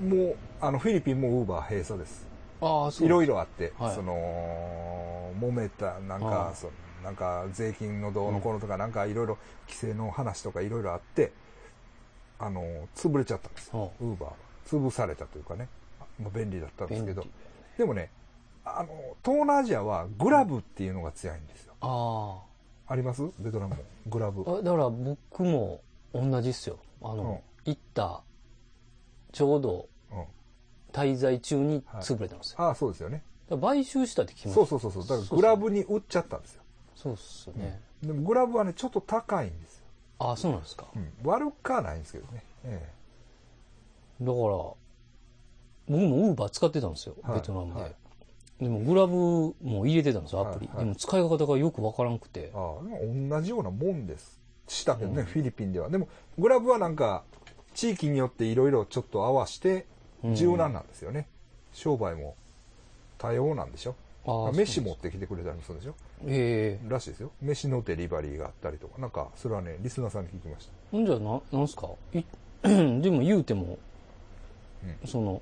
[0.00, 0.10] うん。
[0.10, 2.26] もう、あの、フィリピンもウーバー閉鎖です。
[2.60, 3.06] ああ、そう。
[3.06, 3.34] いろいろ。
[3.34, 6.70] ろあって、はいその、揉めた、なんかそ
[7.02, 11.32] なんか税金のどうのこうのとか、なんかいろいろ規制の話とかいろいろあって、
[12.40, 14.36] あの、潰れちゃったんですよ、ウーバーは。
[14.66, 15.68] 潰されたというかね、
[16.18, 17.24] まあ、便利だったんですけど
[17.76, 18.10] でもね、
[18.64, 18.88] あの、
[19.24, 21.74] 東南アジアはグラブっていうのが強いんですよ。
[21.80, 22.40] あ
[22.92, 23.22] あります？
[23.38, 23.82] ベトナムも。
[24.06, 24.44] グラブ。
[24.50, 24.54] あ。
[24.58, 25.80] あだから僕も
[26.12, 26.78] 同じっすよ。
[27.02, 28.22] あの、行った、
[29.32, 30.24] ちょうどうん。
[30.92, 32.62] 滞在中に潰れたんですよ。
[32.62, 33.22] ああ、そうですよね。
[33.60, 34.66] 買収したって聞きました。
[34.66, 35.18] そうそうそうそう。
[35.20, 36.62] だからグラブに売っちゃったんですよ。
[36.96, 37.80] そうっすよね。
[38.02, 39.79] でもグラブはね、ちょっと高いんですよ。
[40.20, 40.86] ああ、そうなんですか。
[40.94, 41.10] うん。
[41.24, 42.44] 悪くはないんですけどね。
[42.64, 42.88] え
[44.20, 44.76] だから、僕
[45.88, 47.80] もウーバー使ってたんですよ、はいベトナムで。
[47.80, 47.94] はい
[48.60, 49.14] でもグラブ
[49.62, 50.66] も入れてたんですよ、アプリ。
[50.66, 52.52] はいはいでも使い方がよくわからんくてえ。
[52.54, 54.38] ああ、同じようなもんです。
[54.68, 55.88] したけどね、フィリピンでは。
[55.88, 56.08] でも、
[56.38, 57.24] グラブはなんか、
[57.74, 59.86] 地域によっていろいろちょっと合わして、
[60.22, 61.26] うん柔軟なんですよね。
[61.72, 62.36] 商売も
[63.16, 63.94] 多様なんでしょ。
[64.26, 65.94] ああ飯持ってきてくれたりもするんでしょ
[66.26, 67.30] ええらしいですよ。
[67.40, 69.00] 飯のデリバリーがあったりとか。
[69.00, 70.72] なんか、それはね、リスナーさんに聞きました。
[70.92, 71.88] ほんじゃな、なんすか？
[72.12, 72.22] い
[72.62, 73.78] でも言うても、
[75.06, 75.40] その、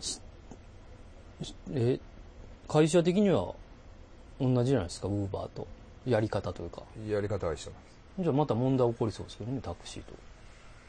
[0.00, 0.20] し
[1.42, 1.98] しえ、
[2.68, 3.54] 会社的には
[4.40, 5.66] 同じじゃないですか、ウーバーと。
[6.06, 6.82] やり方というか。
[7.06, 7.96] やり方は一緒なんです。
[8.20, 10.12] じゃあまた問題起こりそうですけどね、タクシーと。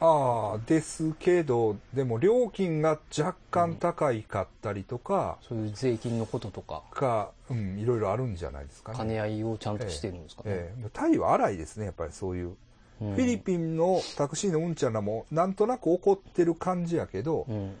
[0.00, 8.98] ああ、ですけど、でも料金が若干高いかったりとか、そういう税金のこととか、か、うん、いろいろあるんじゃないですかね。
[8.98, 10.50] 兼ね合いをちゃんとしてるんですかね。
[10.50, 12.48] ええタイは荒いですね、やっぱりそういう。
[12.48, 12.56] うん
[13.00, 17.74] フィリピンのタクシーのうんちゃらも、なんとなく怒ってる感じやけどう、ん。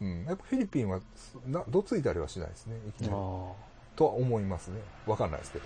[0.00, 1.00] うん、やっぱフィリピンは
[1.46, 3.12] な、どついたりはしないですね、いきなり。
[3.96, 4.80] とは思いますね。
[5.06, 5.64] わかんないですけど。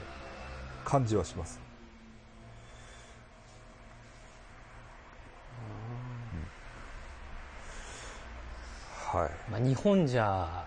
[0.84, 1.63] 感じはします。
[9.14, 9.30] はい。
[9.50, 10.64] まあ、日本じゃ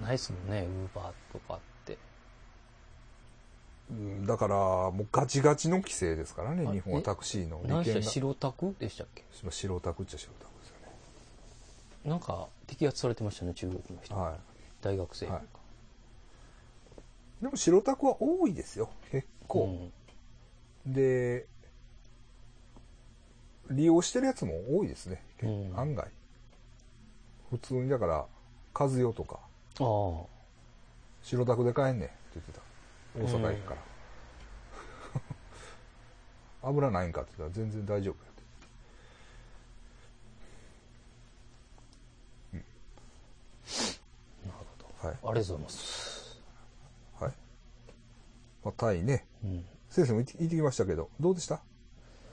[0.00, 1.98] ないですもんね、ウーバーとかって。
[3.90, 8.00] うんだから、もうガチガチの規制ですからね、あ日本はえタクシーの何でした？
[8.00, 8.06] が。
[8.06, 9.24] 白タクでしたっけ？
[9.50, 12.10] 白タクっちゃ白タクですよね。
[12.10, 14.14] なんか摘発されてましたね、中国の人。
[14.14, 14.34] はい。
[14.82, 15.26] 大学生。
[15.26, 15.42] はい
[17.42, 19.64] でも白タクは多いですよ、結構。
[19.64, 21.46] うんで、
[23.70, 26.10] 利用してるやつも多いですね、結うん案外。
[27.50, 28.26] 普通に、だから、
[28.74, 29.40] 和代とか、
[29.80, 30.26] ああ。
[31.22, 32.60] 白タクで買えんねんって言ってた。
[33.18, 33.80] 大阪駅から。
[36.68, 38.42] 油ないんかって言ったら全然大丈夫やって。
[44.46, 44.56] なる
[45.00, 45.16] ほはい。
[45.22, 45.30] ど。
[45.30, 46.40] ありがとうございます。
[47.18, 47.32] はい。
[48.64, 49.26] まあ、タイね。
[49.44, 49.64] うん。
[49.88, 51.60] 先生も行って行ってきましたけど、どうでした？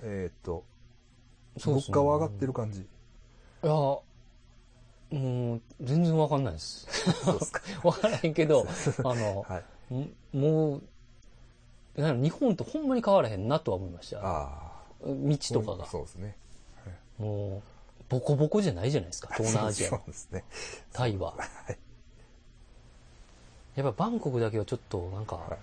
[0.03, 0.63] えーっと、
[1.65, 2.81] 物価は上がってる感じ。
[2.81, 2.85] い
[3.63, 3.71] や、
[5.11, 6.87] もう、全然わかんないです。
[7.83, 8.65] わからへんけど、
[9.03, 9.95] あの、はい。
[9.95, 10.83] んもう、
[11.95, 14.19] 日本とほんまに変わらへんなとは思いました。
[14.21, 15.53] あ道あ。
[15.53, 15.85] とかが。
[15.85, 16.35] そうですね。
[17.17, 17.63] もう、
[18.09, 20.43] ボコボコじゃないじゃないですか、東南アジア そうのですね。
[20.93, 21.33] タイは。
[21.37, 21.77] はい。
[23.75, 25.57] やっぱバンコクだけはちょっとなんか、はい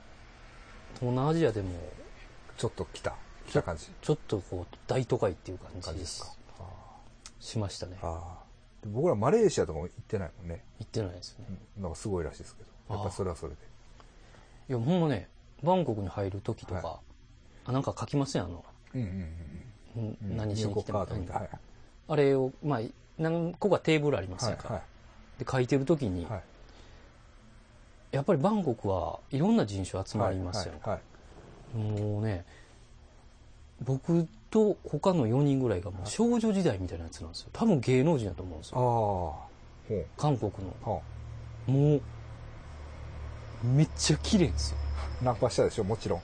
[0.95, 1.71] 東南アジアでも、
[2.57, 3.15] ちょっと来た。
[3.49, 3.91] 来た感じ。
[4.01, 6.33] ちょっとこう、大都会っていう感じですか。
[6.61, 6.65] あ
[7.41, 7.99] しましたね。
[8.03, 8.44] あ
[8.87, 10.65] 僕らマレーシアとかも行ってないもんね。
[10.79, 11.47] 行ってないですね。
[11.77, 12.95] うんなんかすごいらしいですけど。
[12.95, 13.59] やっぱりそれはそれで。
[14.69, 15.29] いや、ほんまね、
[15.63, 17.01] バンコクに入る時とか、は
[17.65, 18.45] あ、なんか書きません？
[18.45, 18.65] あの、
[18.95, 19.11] うんうんん
[19.97, 20.37] うんうん。
[20.37, 21.51] 何しに来てもみたい
[22.09, 22.81] あれを、まあ、
[23.19, 24.83] 何個かテーブルありますはいよか、は
[25.39, 26.25] で、書いてる時に、い。
[26.27, 26.43] はい。
[28.13, 31.01] やっぱりバンコクはいろんな人種集まりますよ、は
[31.75, 31.77] い。
[31.77, 32.45] もうね
[33.83, 38.79] 僕と他の4人ぐらいがもう少女時代みたいなやつなんですよ多分芸能人だと思うんですああ。
[38.79, 39.43] よほ
[40.17, 40.53] 韓国
[40.87, 41.03] の
[41.67, 42.01] もう
[43.65, 44.79] めっちゃ綺麗ですよ
[45.21, 45.25] あ。
[45.25, 46.23] ナンパしたでしょ、もちろん。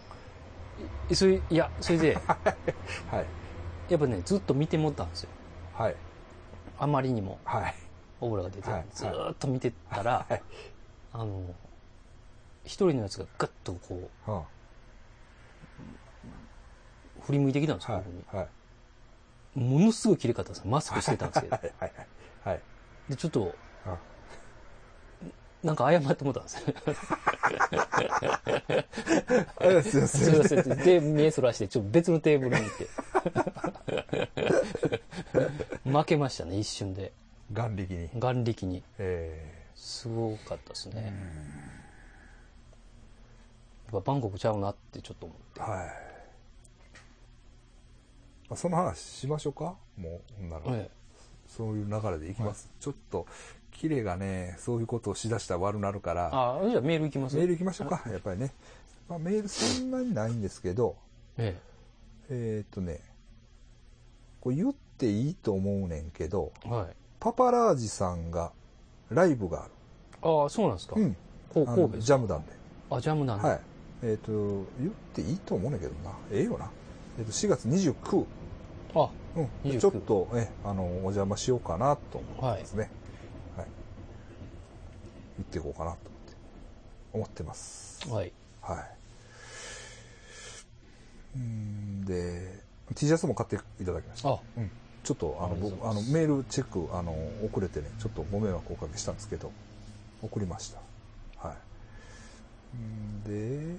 [1.10, 3.92] えそれいやそれで はい。
[3.92, 5.30] やっぱねずっと見てもったんですよ
[5.74, 5.96] はい。
[6.78, 7.74] あまりにもはい。
[8.20, 10.42] オーラが出て、はいずーっと見てたら、はい。
[11.12, 11.42] あの
[12.64, 14.44] 一人のやつがガッとこうは
[17.20, 17.92] 振り向いてきたんですあ。
[17.92, 18.24] よ、はい僕に。
[18.40, 18.48] はい。
[19.58, 21.72] ものすごい綺麗かったんですよマスクしてたんですけどはい。
[21.80, 21.92] はい。
[22.44, 22.60] はい。
[23.08, 23.54] でちょっと
[23.86, 23.96] あ
[25.62, 26.74] なんか謝ってもったんですよ
[29.58, 32.88] あ すいませんすいませんで目そらしてちょっと別のテーブルに行って
[35.90, 37.12] 負けましたね一瞬で
[37.52, 38.08] 眼力に。
[38.16, 41.12] 眼力にえすごかったですね
[43.92, 46.09] やっぱバンコクちゃうなってちょっと思ってー、はい。
[48.50, 49.76] まあその話しましょうか？
[49.96, 50.62] もう、なら。
[50.68, 50.90] え
[51.46, 52.70] そういう流れでいきます。
[52.78, 53.26] ちょっと、
[53.72, 58.52] キレがね、そういうことをしだしたら悪なるから、あじゃあメールいきますメール行きましょうか、やっぱりね。
[59.08, 60.96] まあ、メールそんなにないんですけど、
[61.36, 61.58] え
[62.28, 63.00] えーっとね、
[64.40, 68.52] これ言っていいと思うねんけど、えはいパパラージさんが
[69.10, 69.72] ライブがある。
[70.22, 71.16] ああそうなんですか、うん。
[71.52, 72.52] こう神戸ジャムダンで。
[72.90, 73.60] あジャムなんだ、はい。
[74.02, 76.12] えーっと、言っていいと思うねんけどな。
[76.30, 76.70] ええよな。
[77.18, 78.24] えーっと、4月29。
[78.94, 79.44] あうん。
[79.64, 82.90] 29ちょっと、え、あの、お邪魔しようかなと思ってますね。
[83.56, 83.66] はい。
[85.38, 86.32] 行っていこうかなと思って、
[87.12, 88.08] 思ってます。
[88.10, 88.32] はい
[88.62, 88.78] はい。
[91.38, 92.52] んで、
[92.94, 94.30] T シャツも買っていただきました。
[94.30, 94.70] あうん。
[95.02, 97.12] ちょっと、あの、僕、あの、メールチェック、あの、
[97.44, 99.52] 遅れてね、ちょっとご迷惑をおかけしたんですけど、
[100.22, 100.80] 送りました。
[101.48, 101.54] は
[102.74, 102.76] い。
[102.76, 103.76] んで、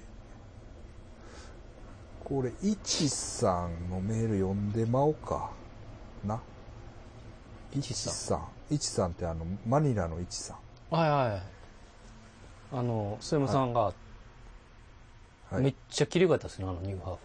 [2.24, 5.50] これ、いちさんのメール読んでまおうか
[6.24, 6.40] な。
[7.74, 8.74] いちさん。
[8.74, 10.94] いちさんってあの、マニラのいちさん。
[10.94, 11.42] はいはいはい
[12.74, 13.92] あの須山さんがは
[15.58, 17.16] いめっちゃ綺麗かったですねあのニューハー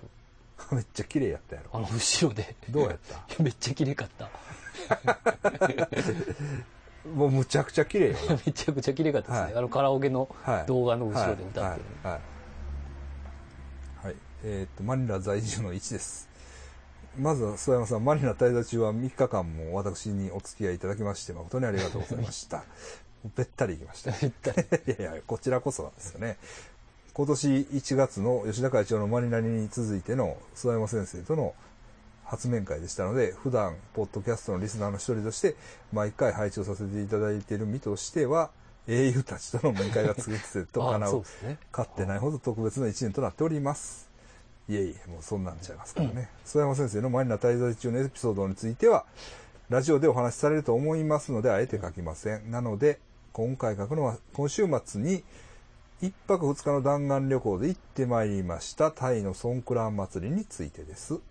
[0.58, 1.70] フ めっちゃ綺麗やったやろ。
[1.72, 3.24] あの後ろでどうやった？
[3.44, 4.30] めっちゃ綺麗かった
[7.16, 8.38] もうむちゃくちゃ綺麗よな。
[8.46, 12.14] めちゃくちゃ綺麗かったですね、はいあのカラオケのはい動画の後ろで歌ってる、はい。
[12.14, 12.22] はい。
[14.44, 16.30] えっ、と、マニラ在住の1です。
[17.18, 22.64] まずは、諏訪山さん、マニラ滞在中は3日間も私にお付き合いいただきまして、誠にありがとうございました。
[23.36, 24.12] べったり行きました。
[24.12, 24.68] べったり。
[24.94, 26.38] いやいや、こちらこそなんですよね。
[27.14, 31.56] 今年1月の吉田会長のマニラに続いての諏訪山先生との
[32.26, 35.56] 初面会でしたので、普段、ポッドキャストのリスナーの一人として、
[35.92, 38.52] 毎回拝聴させていただいている身としては、
[38.88, 44.07] 英雄たちとの面会が次々と叶うねかってないほど特別な一年となっております。
[44.70, 46.30] いえいえ、もうそんなんちゃいますからね。
[46.44, 49.06] 曽山先生のマニラ滞在中のエピソードについては、
[49.70, 52.52] ラジオでお話しされると思いますので、あえて書きません。
[52.52, 53.00] なので、
[53.32, 55.24] 今回書くのは、今週末に、
[56.02, 61.16] 一泊二日の弾丸旅行で行ってまいりました、タイのソンクラン祭りについてです。
[61.16, 61.22] うん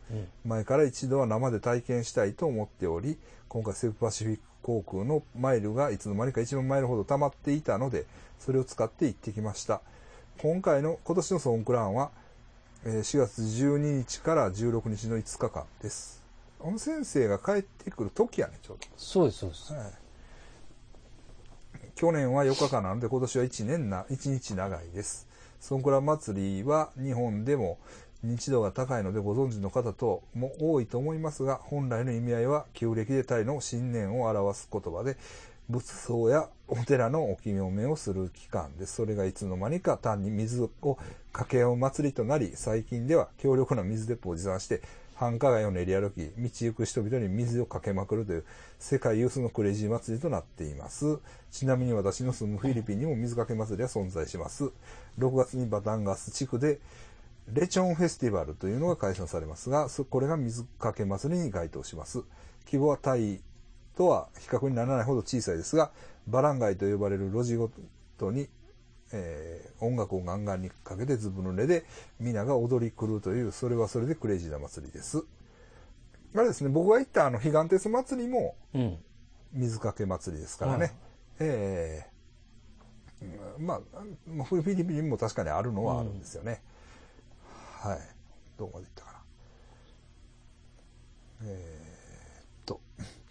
[0.44, 3.18] 前から一度は生で体験したいと思っており、
[3.48, 8.06] 今回セブパシフィック航空のマイルがいつの間にか1万マイルほど溜まっていたので、
[8.40, 9.80] それを使って行ってきました。
[10.38, 12.25] 今回の、今年のソンクランは、えー
[12.86, 16.22] 4月12日から16日の5日間です。
[16.64, 19.78] あの先生が帰ってくる時やね、ちょうそうですそうです、ど。
[19.80, 19.92] はい。
[21.96, 25.26] 去年は4日間なので、今年は1年な、1日長いです。
[25.58, 27.78] ソンクラン祭りは日本でも
[28.24, 35.16] 認知度が高いのでご存知の方とも多いと思いますが、本来の意味合いは旧暦でタイの新年を表す言葉で、
[35.68, 38.94] 仏像やお寺のお清めをする期間です。
[38.94, 40.70] それがいつの間にか単に水を
[41.32, 44.80] かけ合う祭りとなり、最近では強力な水鉄砲を持参して、
[45.16, 48.44] 繁華街を練り歩き、道行く人々に水をかけまくるという
[48.78, 51.18] 世界有数のクレイジー祭りとなっています。
[51.50, 54.70] ちなみに私の住むフィリピンにも水かけ祭りは存在します。
[55.18, 56.80] 6月にバタンガス地区で
[57.52, 62.22] レチョンフェスティバルというのが開催されますが、これが水かけ祭りに該当します。
[62.66, 63.40] 規模はタイ
[63.96, 65.90] とは比較にならないほど小さいですが、
[66.26, 67.70] バラン街と呼ばれる路地ご
[68.18, 68.48] とに、
[69.12, 71.84] えー音楽をガンガンにかけてずぶ濡れで
[72.18, 75.22] 皆が踊り狂うという、それはそれでクレイジーな祭りです。
[76.34, 78.98] あれですね、僕が行ったあの、彼岸鉄祭りもうん
[79.52, 80.94] 水かけ祭りですからね。
[81.38, 82.06] え
[83.22, 83.80] えうんまあ、
[84.26, 86.62] まあフィリピンにも確かにあるのはあるんですよね。
[87.80, 87.98] はい。
[88.58, 89.18] どこまで行ったかな。
[91.44, 91.85] えー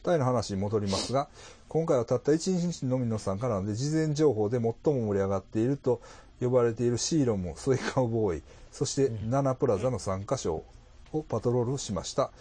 [0.05, 1.27] タイの話に戻りますが、
[1.67, 4.73] 今回はたった1日のみの参加なので、事前情報で最も
[5.07, 5.99] 盛り上がっていると
[6.39, 10.63] 呼ばれているシーロム、ソイカウボーイ、そしてナナプラザの3カ所
[11.11, 12.31] をパトロールしました。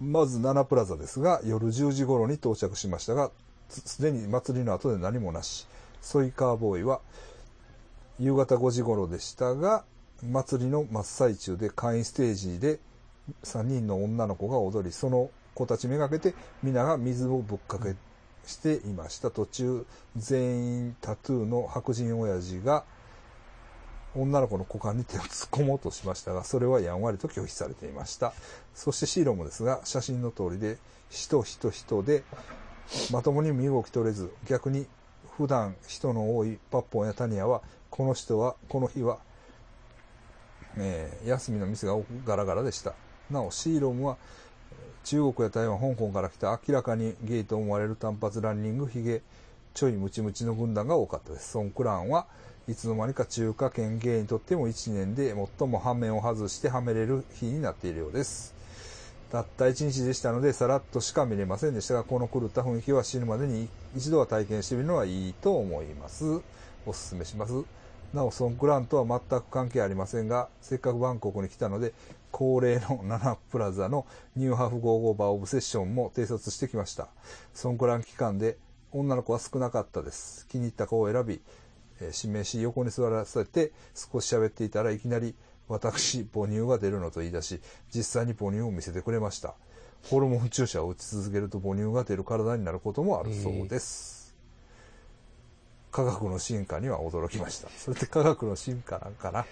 [0.00, 3.30] まずナナプラザですが、夜10時頃に到着しましたが、
[3.68, 5.66] すすでに祭りの後で何もなし。
[6.00, 7.00] ソイカーボーイは
[8.18, 9.84] 夕方5時頃でしたが、
[10.22, 12.78] 祭りの真っ最中で会員ステージで
[13.44, 15.30] 3人の女の子が踊り、その
[15.60, 17.94] 子たちめがけて皆が水をぶっかけ
[18.46, 19.30] していました。
[19.30, 19.86] 途中、
[20.16, 22.84] 全員タトゥーの白人親父が
[24.16, 28.32] 女の子の股間に手を突っ込もうとしましたが、それはやんわりと拒否されていました。
[28.74, 30.78] そしてシーロもですが、写真の通りで、
[31.10, 32.24] 人人人で、
[33.12, 34.86] まともに身動き取れず、逆に
[35.36, 39.18] 普段人の多いパッポンやタニアは、この人は、この日は、
[40.76, 42.94] えー休みの店がガラガラでした。
[43.30, 44.16] なお、シーロムは、
[45.04, 49.22] 中国や台湾、香港から来た明らかにゲイと思われる単発ランニング、ヒゲ、
[49.74, 51.52] ちょいムチムチの軍団が多かったです。
[51.52, 52.26] ソンクランは
[52.68, 58.54] いつの間にか中華圏ゲイにとっても1年で最も羽面を外してはめれる日になっているようです。
[59.30, 66.40] たった1日でしたので、さらっとしか見れませんでしたが、この狂った雰囲気は死ぬまでに一度は体験してみるのはいいと思います。
[66.84, 67.52] おすすめします。
[68.12, 71.92] なお、ソンクランとは全く関係ありませんが、せっかくバンコクに来たので、
[72.32, 74.06] 恒例の ナナプラザの
[74.36, 77.08] ニューハーフ55バーオブセッションも偵察してきました。
[77.54, 78.58] ソンクラン期間で
[78.92, 80.46] 女の子は少なかったです。
[80.48, 81.42] 気に入った子を選び、
[82.00, 85.34] え指名し横に座らせて少し喋っていたらいきなり
[85.68, 87.60] 私母乳が出るのと言い出し
[87.94, 89.54] 実際に母乳を見せてくれました
[90.02, 94.34] ホルモン注射を打ち続けると母乳が出る体になることもあるそうです、
[95.92, 99.44] 科学の進化には驚きましたそれって科学の進化なんかな？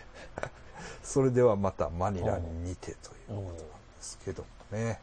[1.03, 3.63] それではまたマニラに似てということなんで
[4.01, 5.01] すけどもね。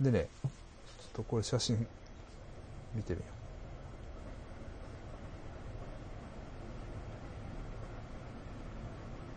[0.00, 0.50] でねちょっ
[1.14, 1.86] とこれ写真
[2.94, 3.40] 見てみよう。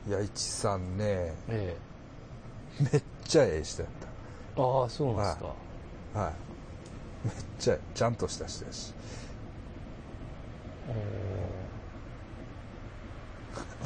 [0.10, 1.78] いや、いちさんね、え
[2.80, 5.56] めっちゃええ人やっえああそうなんですか、
[6.14, 6.20] た。
[6.20, 6.34] はい。
[7.26, 8.94] めっちゃ、ちゃんとした人やし。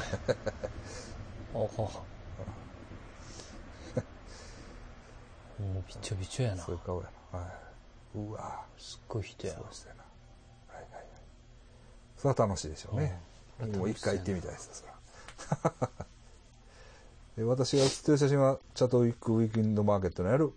[1.53, 1.65] あは
[5.59, 7.39] もうびちょびちょやなそういう顔やな。
[7.39, 8.17] はい。
[8.17, 10.03] うわすっごい人やそうしたよな。
[10.73, 11.03] はいはいはい。
[12.17, 13.19] それは楽しいでしょうね。
[13.21, 13.27] うん
[13.59, 14.97] もう一回行ってみたいです、それは
[17.37, 20.51] で私が写ってる写真は、チャトウィックウィークエンドマーケットにある、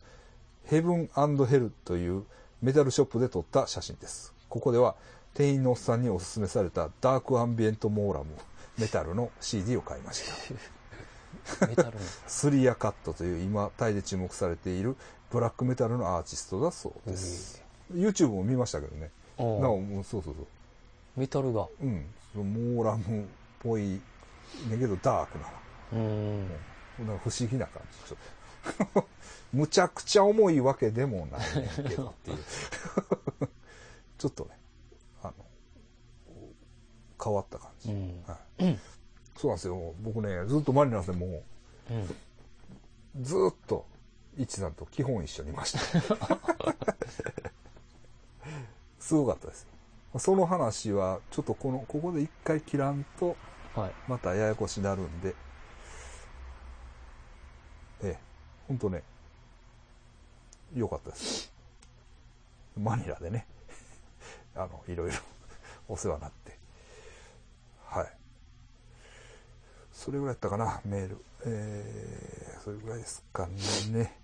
[0.64, 1.08] ヘブン
[1.46, 2.24] ヘルという
[2.62, 4.34] メタルショップで撮った写真です。
[4.48, 4.96] ここでは、
[5.34, 8.26] 店員のおっさんにおすすめされたダークアンビエントモーラム
[8.78, 10.79] メタルの CD を買いました。
[11.68, 11.92] メタルの
[12.26, 14.96] スリアカットという今タイで注目されている
[15.30, 17.62] ブラックメタルのアーティストだそうです。
[17.92, 19.10] YouTube も見ましたけどね。
[19.38, 20.46] なお、そうそうそう。
[21.16, 22.04] メタルがうん。
[22.34, 23.24] モーラムっ
[23.60, 23.82] ぽい、
[24.68, 25.44] ねんけどダークな。
[25.92, 26.48] うーん
[27.06, 28.08] なんか不思議な感じ。
[28.08, 28.16] ちょ
[28.84, 29.06] っと
[29.52, 31.40] むちゃくちゃ重いわけでもない
[31.88, 32.38] けどっていう。
[34.18, 34.58] ちょっとね、
[35.22, 35.34] あの、
[37.22, 37.90] 変わった感じ。
[37.90, 38.78] うんはい。
[39.40, 39.94] そうなんですよ。
[40.02, 42.14] 僕ね、ずっとマリナスでもう、うん
[43.22, 43.86] ずーっと、
[44.36, 45.78] 一さんと基本一緒にいました。
[49.00, 49.66] すごかったです。
[50.18, 53.34] その話は、ちょっとこの、ここで一回切らんと、
[53.74, 55.34] はいまたややこしになるんで、
[58.02, 58.18] ええ、
[58.68, 59.02] ほんとね、
[60.74, 61.50] 良かったです。
[62.76, 63.46] マニラでね、
[64.54, 65.16] あの、いろいろ
[65.88, 66.58] お世話になって、
[67.86, 68.20] はい。
[70.00, 71.18] それぐらいやったかな、メール。
[71.44, 73.46] えー、それぐらいですか
[73.92, 74.16] ね。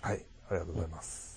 [0.00, 1.29] はい、ありがとうございます。